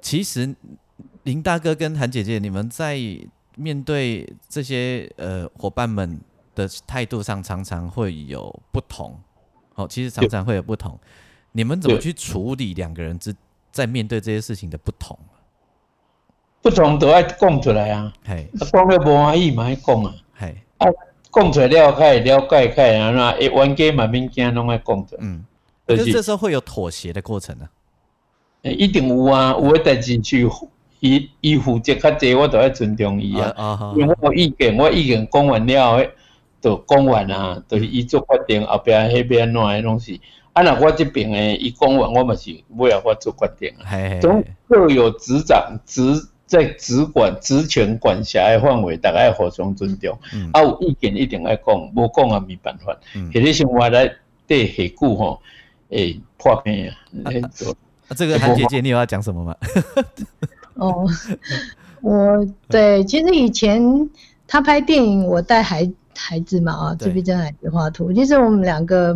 [0.01, 0.53] 其实
[1.23, 2.99] 林大哥跟韩姐姐，你们在
[3.55, 6.19] 面对这些呃伙伴们。
[6.59, 9.17] 的态度上常常会有不同，
[9.75, 10.99] 哦，其实常常会有不同。
[11.53, 13.33] 你们怎么去处理两个人之
[13.71, 15.17] 在面对这些事情的不同？
[16.61, 18.13] 不同都要讲出来啊！
[18.25, 20.13] 嘿，讲了无满意嘛，要讲啊！
[20.33, 20.87] 嘿，啊，
[21.31, 25.15] 讲出来了解了解开，然后一冤家嘛，物件拢爱讲出。
[25.19, 25.45] 嗯，
[25.87, 27.69] 可是这时候会有妥协的过程呢？
[28.61, 30.47] 一定有啊，有的代志去，
[30.99, 33.93] 伊伊负责较济，我都要尊重伊啊。
[33.95, 36.05] 因为我意见，我意见讲完了。
[36.61, 40.19] 就讲完啊，就是伊做决定，后壁迄边怎诶拢是。
[40.51, 44.19] 啊，那我即边诶，伊讲完，我嘛是尾啊，我做决定啊。
[44.19, 46.01] 总各有执掌职
[46.47, 50.17] 在职管职权管辖诶范围，大家互相尊重。
[50.51, 52.97] 啊，有意见一定爱讲，无讲也没办法。
[53.31, 54.11] 迄个生活来
[54.47, 55.39] 对下久吼，
[55.89, 57.31] 诶破病啊。
[58.17, 59.55] 这个韩姐姐，你有要讲什么吗？
[60.73, 61.07] 哦，
[62.01, 64.09] 我对，其实以前
[64.47, 65.89] 他拍电影，我带孩。
[66.21, 68.11] 孩子嘛啊，自闭症孩子画图。
[68.11, 69.15] 其实我们两个，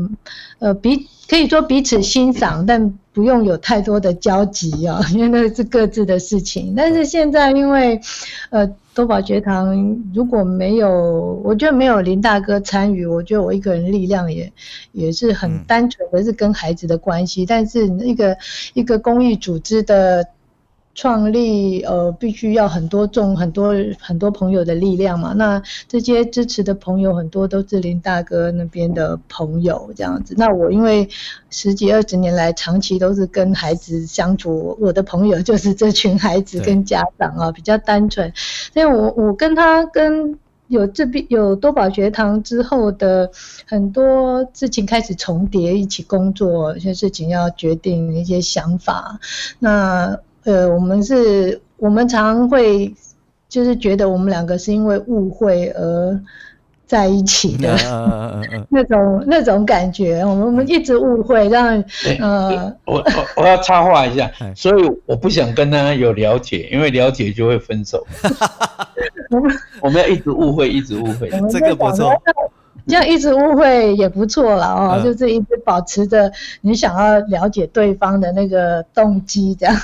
[0.60, 6.74] 呃，彼可以说彼此欣赏，但不用有太多的交集啊， 因为那是各自的事情。
[6.76, 8.00] 但是现在因为，
[8.50, 9.76] 呃，多宝学堂
[10.14, 14.52] 如果没有，我觉得没有林大哥参与，我觉得我一个人力量也
[14.94, 18.38] 也是很单纯的是跟孩子的关系，但是一个
[18.74, 20.26] 一个公益组织的。
[20.96, 25.34] 创立呃，必须要很多众很多很多朋友的力量嘛。
[25.34, 30.36] 那这些支持的朋友很多都是林大哥那边的朋友这样子。
[30.38, 31.10] 那我因为
[31.50, 38.32] 十几二十年来长期都是跟孩子相处，我的朋友就是这群孩子跟家长啊，比较单纯。
[38.72, 40.38] 所以我我跟他跟
[40.68, 43.30] 有这边有多宝学堂之后的
[43.68, 49.20] 很多事情开始重叠，一起工作，一些事情要决定一些想法。
[49.60, 52.94] 那呃，我们是，我们常会
[53.48, 56.20] 就是觉得我们两个是因为误会而
[56.86, 57.76] 在一起的
[58.70, 61.84] 那种那种感觉，我们我们一直误会，让
[62.20, 68.06] 呃，我我我要插话一下，所以我不想跟他有了解，因为了解就会分手。
[69.82, 72.14] 我们要一直误会，一直误会，这个不错，
[72.86, 76.32] 这样一直误会也不错了哦，就是一直保持着
[76.62, 79.76] 你想要了解对方的那个动机，这样。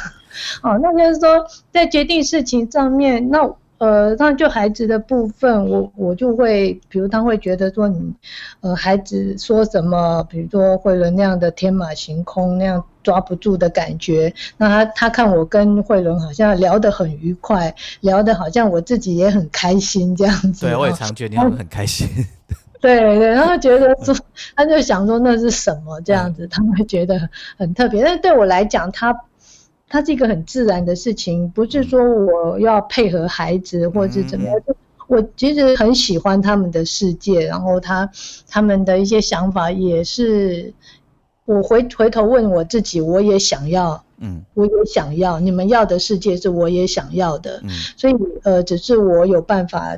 [0.64, 3.40] 哦，那就是说，在决定事情上面，那
[3.80, 8.14] 呃，那就孩子的部分，我我就会，比如他会觉得说你，
[8.60, 20.66] 呃，孩子说什么，比如说慧伦那样的天马行空那样抓不住的感觉，那他他看我跟慧伦好像聊得很愉快，聊得好像我自己也很开心这样子。
[20.66, 22.06] 对，我也常觉得你很 开心。
[22.82, 24.14] 对对，然后觉得说，
[24.58, 29.18] 他就想说那是什么这样子，他会觉得很特别，但是对我来讲，他。
[29.90, 34.56] 它是一个很自然的事情，不是说我要配合孩子或者怎么样。
[35.08, 38.10] 我其实很喜欢他们的世界，然后他
[38.48, 40.72] 他们的一些想法也是，
[41.46, 48.14] 我回回头问我自己，我也想要，嗯，我也想要，你们要的世界是我也想要的，嗯，所以
[48.44, 49.98] 呃，只是我有办法。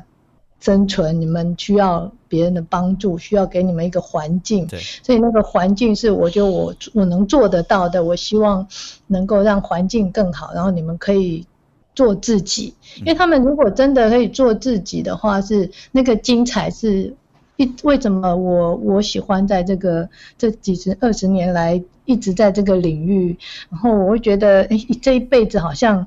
[0.60, 4.66] 生存，你们需要别人的帮助，需要给你们一个环境。
[4.66, 8.02] 对，所以那个环境是，我觉得我我能做得到的。
[8.02, 8.66] 我希望
[9.06, 11.46] 能够让环境更好，然后你们可以
[11.94, 12.72] 做自己。
[13.00, 17.14] 因为他们如果真的可以做自己的话，是那个精彩是
[17.56, 20.08] 一为什么我我喜欢在这个
[20.38, 23.36] 这几十二十年来一直在这个领域，
[23.68, 26.06] 然后我会觉得，哎，这一辈子好像。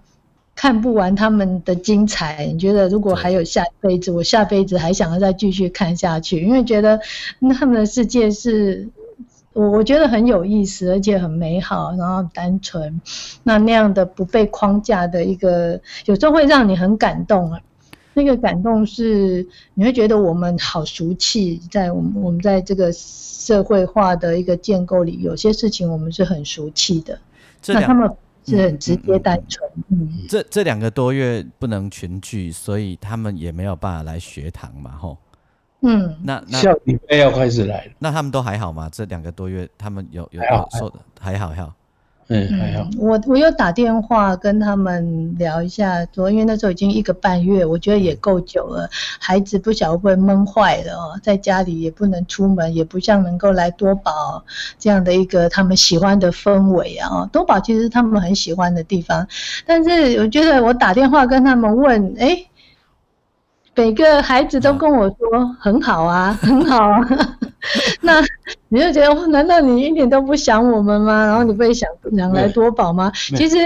[0.55, 6.97] 看不完他们的精彩，你觉得如果还有下辈子，我下辈子还想要再继续看下去，因为觉得
[7.59, 8.87] 他们的世界是，
[9.51, 13.01] 我我觉得很有意思，而且很美好，然后单纯，
[13.43, 17.59] 那那样的不被框架的一个，有时候会让你很感动啊。
[18.13, 27.19] 那个感动是你会觉得我们好俗气，在我们我们在这个社会化的一个建构里，有些事情我们是很俗气的。
[27.67, 28.09] 那他们。
[28.45, 29.69] 是很直接单纯。
[29.89, 35.17] 嗯，这这两个多月不能群聚，所以他们也没有办法来学堂嘛，吼。
[35.81, 37.91] 嗯，那那下礼拜要开始来了。
[37.99, 38.89] 那他们都还好吗？
[38.91, 40.41] 这两个多月他们有有
[40.79, 41.73] 受的还好还好。
[42.27, 42.89] 嗯，还好。
[42.97, 48.89] 我我有打电话跟他们聊一下，说因为那时候已经一个半月，我觉得也够久了。
[49.19, 54.43] 孩子不晓得会闷坏了哦，在家里也不能出门，也不像能够来多宝
[54.79, 57.29] 这样的一个他们喜欢的氛围啊。
[57.31, 59.27] 多宝其实他们很喜欢的地方，
[59.65, 62.45] 但是我觉得我打电话跟他们问，哎。
[63.77, 67.05] 每个孩子都跟我说很好啊，很好啊。
[68.01, 68.21] 那
[68.69, 71.25] 你就觉得，难道你一点都不想我们吗？
[71.25, 73.11] 然后你不会想想来多宝吗？
[73.35, 73.57] 其实，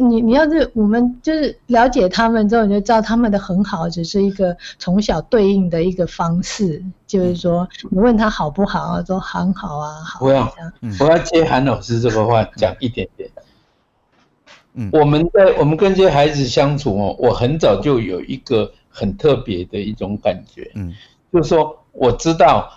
[0.00, 10.24] 你你要是我们就是了解他们之后，你就知道他们的很好只是一个从小对应的一个方式，就是说你问他好不好，说很好啊，好。
[10.24, 10.52] 我要
[11.00, 13.28] 我要接韩老师这个话讲一点点。
[14.74, 18.70] 嗯，我们在我们跟这些孩子相处哦，我很早就有一个。
[18.90, 20.92] 很特别的一种感觉，嗯，
[21.32, 22.68] 就是说，我知道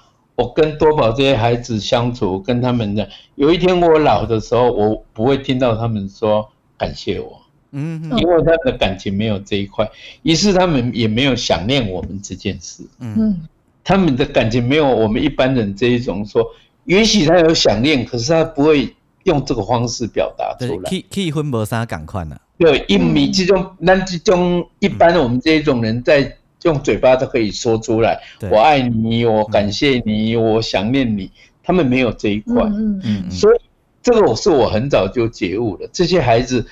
[0.42, 7.40] 我跟多宝这些孩子相处，跟他们的有一天我老的时候，我不会听到他们说感谢我，
[7.72, 9.88] 嗯，因为他们的感情没有这一块，
[10.24, 13.40] 于是他们也没有想念我们这件事，嗯，
[13.84, 16.44] 他们的感情没有我们一般人这一种说，
[16.86, 22.36] 也许他有想念，可是他不会用这个方式表达出来，可以分无啥感快呢。
[22.58, 28.20] 对，一米这种，那这种一般我们这一种人，在用嘴巴都可以说出来，
[28.52, 31.32] 我爱你，我感谢你，我想念你。
[31.64, 33.58] 他们没有这一块，嗯嗯，所以
[34.02, 35.88] 这个我是我很早就觉悟了。
[35.94, 36.66] 这些孩子，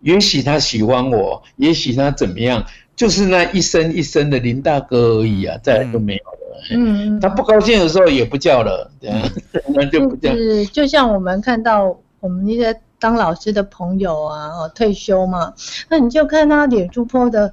[0.00, 6.62] 也许他喜欢我，也许他怎么样，就是那一声一声的林大哥而已啊，再来就没有了。
[6.70, 8.90] 嗯，他不高兴的时候也不叫了，
[9.74, 10.32] 那就不叫。
[10.32, 12.76] 是，就像我们看到我们那些。
[12.98, 15.52] 当老师的朋友啊，哦，退休嘛，
[15.90, 17.52] 那你就看他脸书 po 的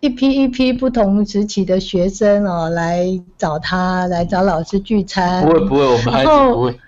[0.00, 5.44] 一批一批不同时期的学生哦来找他，来找老师聚餐。
[5.44, 6.78] 不会不会，我们孩子不会。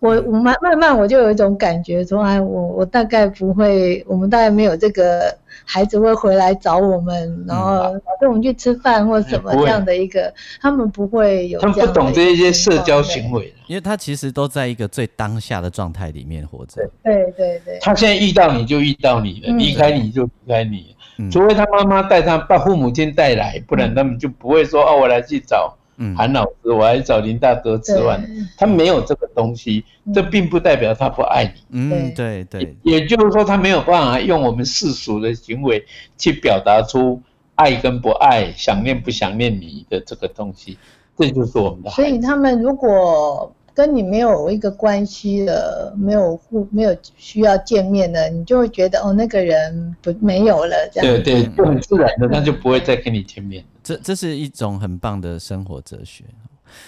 [0.00, 5.32] 我我慢慢慢我就有一种感觉，说哎，我我大概不会，我们大概没有这个
[5.64, 11.60] 孩子会回来找我们，然后跟我们去吃饭或什么这样的一个，他们不会有。
[11.60, 16.82] 他们不懂这一些社交行为，因为他其实都在一个最当下的状态里面活着。
[17.04, 17.78] 对对对。
[17.80, 20.96] 他现在遇到你就遇到你了，离开你就离开你，
[21.30, 25.76] 除非他妈妈带他把父母亲带来，不然他们就不会说哦，我来去找。
[26.16, 31.62] 韩老师，我来找林大哥吃饭，他没有这个东西，这并不代表他不爱你。
[31.70, 35.84] 嗯，对对，也就是说他没有办法用我们世俗的行为
[36.18, 37.22] 去表达出
[37.54, 40.76] 爱跟不爱、想念不想念你的这个东西，
[41.16, 41.90] 这就是我们的。
[41.90, 43.54] 所以他们如果。
[43.74, 51.22] 跟你没有一个关系的，没有互没有需要见面的，你就会觉得哦，那个人不没有了这样。
[51.22, 53.64] 对对，就很自然的，那就不会再跟你见面。
[53.82, 56.24] 这这是一种很棒的生活哲学。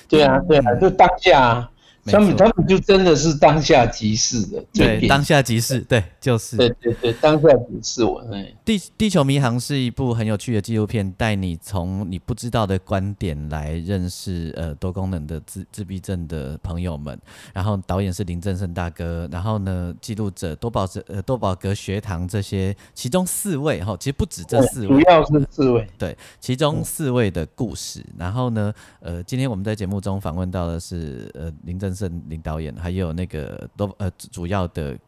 [0.08, 1.68] 对啊，对啊，就当下。
[2.06, 8.04] 他们他们就真的是当下即事的，对，当下即事，对，就是，对对对，当下即事。
[8.04, 17.18] 我哎，地地球迷航是一部很有趣的纪录片，带你从你不知道的观点来认识呃多功能的自自闭症的朋友们。
[17.54, 28.04] 然后导演是林正盛大哥，然后呢，记录者多宝呃多宝格学堂这些其中四位哈，其实不止这四位，主要是四位，对，其中四位的故事。
[28.18, 31.93] 然后呢，呃，今天我们在节目中访问到的是呃林正。
[31.94, 34.98] 盛林导演，还有那个都呃主要的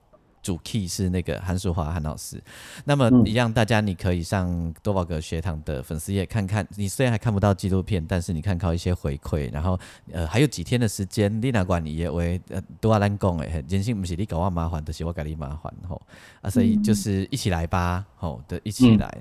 [0.43, 2.41] 主 key 是那个韩淑华韩老师。
[2.85, 6.65] 那么一样，大家你可以上多宝格学堂的粉丝页看看。
[6.77, 9.53] 你虽然还看不到纪录片，但是你看靠一些回馈。
[9.53, 9.77] 然后
[10.13, 16.01] 呃还有几天的时间，丽娜管你也为呃多阿兰讲诶，人性不是你搞我麻烦，就是我给你麻烦吼
[16.41, 19.19] 啊，所以就是一起来吧，吼的一起来。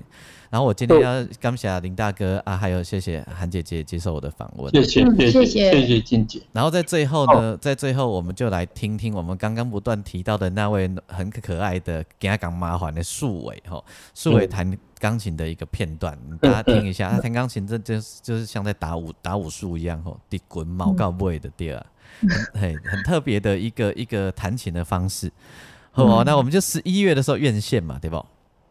[0.50, 6.40] 然后我今天要感谢林大哥啊，还有谢谢韩姐姐接受我的访问，谢谢谢谢谢谢金姐。
[6.52, 13.82] 然后在最后呢，在最后我们就来听听我们刚刚不断提到的那位很可爱的给他讲麻烦的树伟哈，
[14.14, 17.10] 树伟弹钢琴的一个片段，大家听一下。
[17.10, 21.86] 他弹钢琴这就是就是像在打武打武术一样吼，滴滚毛告位的第二，
[22.54, 25.30] 很很特别的一个一个弹琴的方式。
[25.90, 28.24] 好，那我们就十一月的时候院线嘛，对不？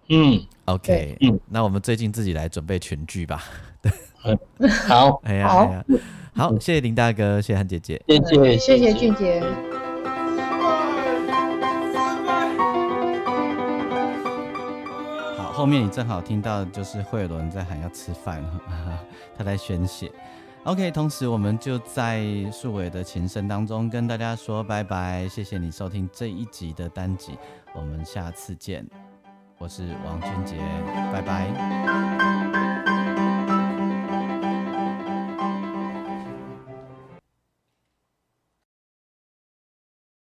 [0.07, 3.43] 嗯，OK，嗯，那我们最近自己来准备群聚吧。
[3.81, 3.91] 对，
[4.87, 5.85] 好，哎呀，哎呀，
[6.35, 9.41] 好，谢谢林大哥，谢谢韩姐姐，谢谢，谢谢俊杰。
[15.37, 18.43] 好，后面你正好听到就是慧伦在喊要吃饭，
[19.35, 20.11] 他在宣泄。
[20.65, 27.37] OK，同时我们就在树伟的琴声当中跟大家说拜拜，谢谢你收听这一集的单集，
[27.73, 28.85] 我们下次见。
[29.57, 30.57] 我是王俊杰，
[31.13, 32.64] 拜拜。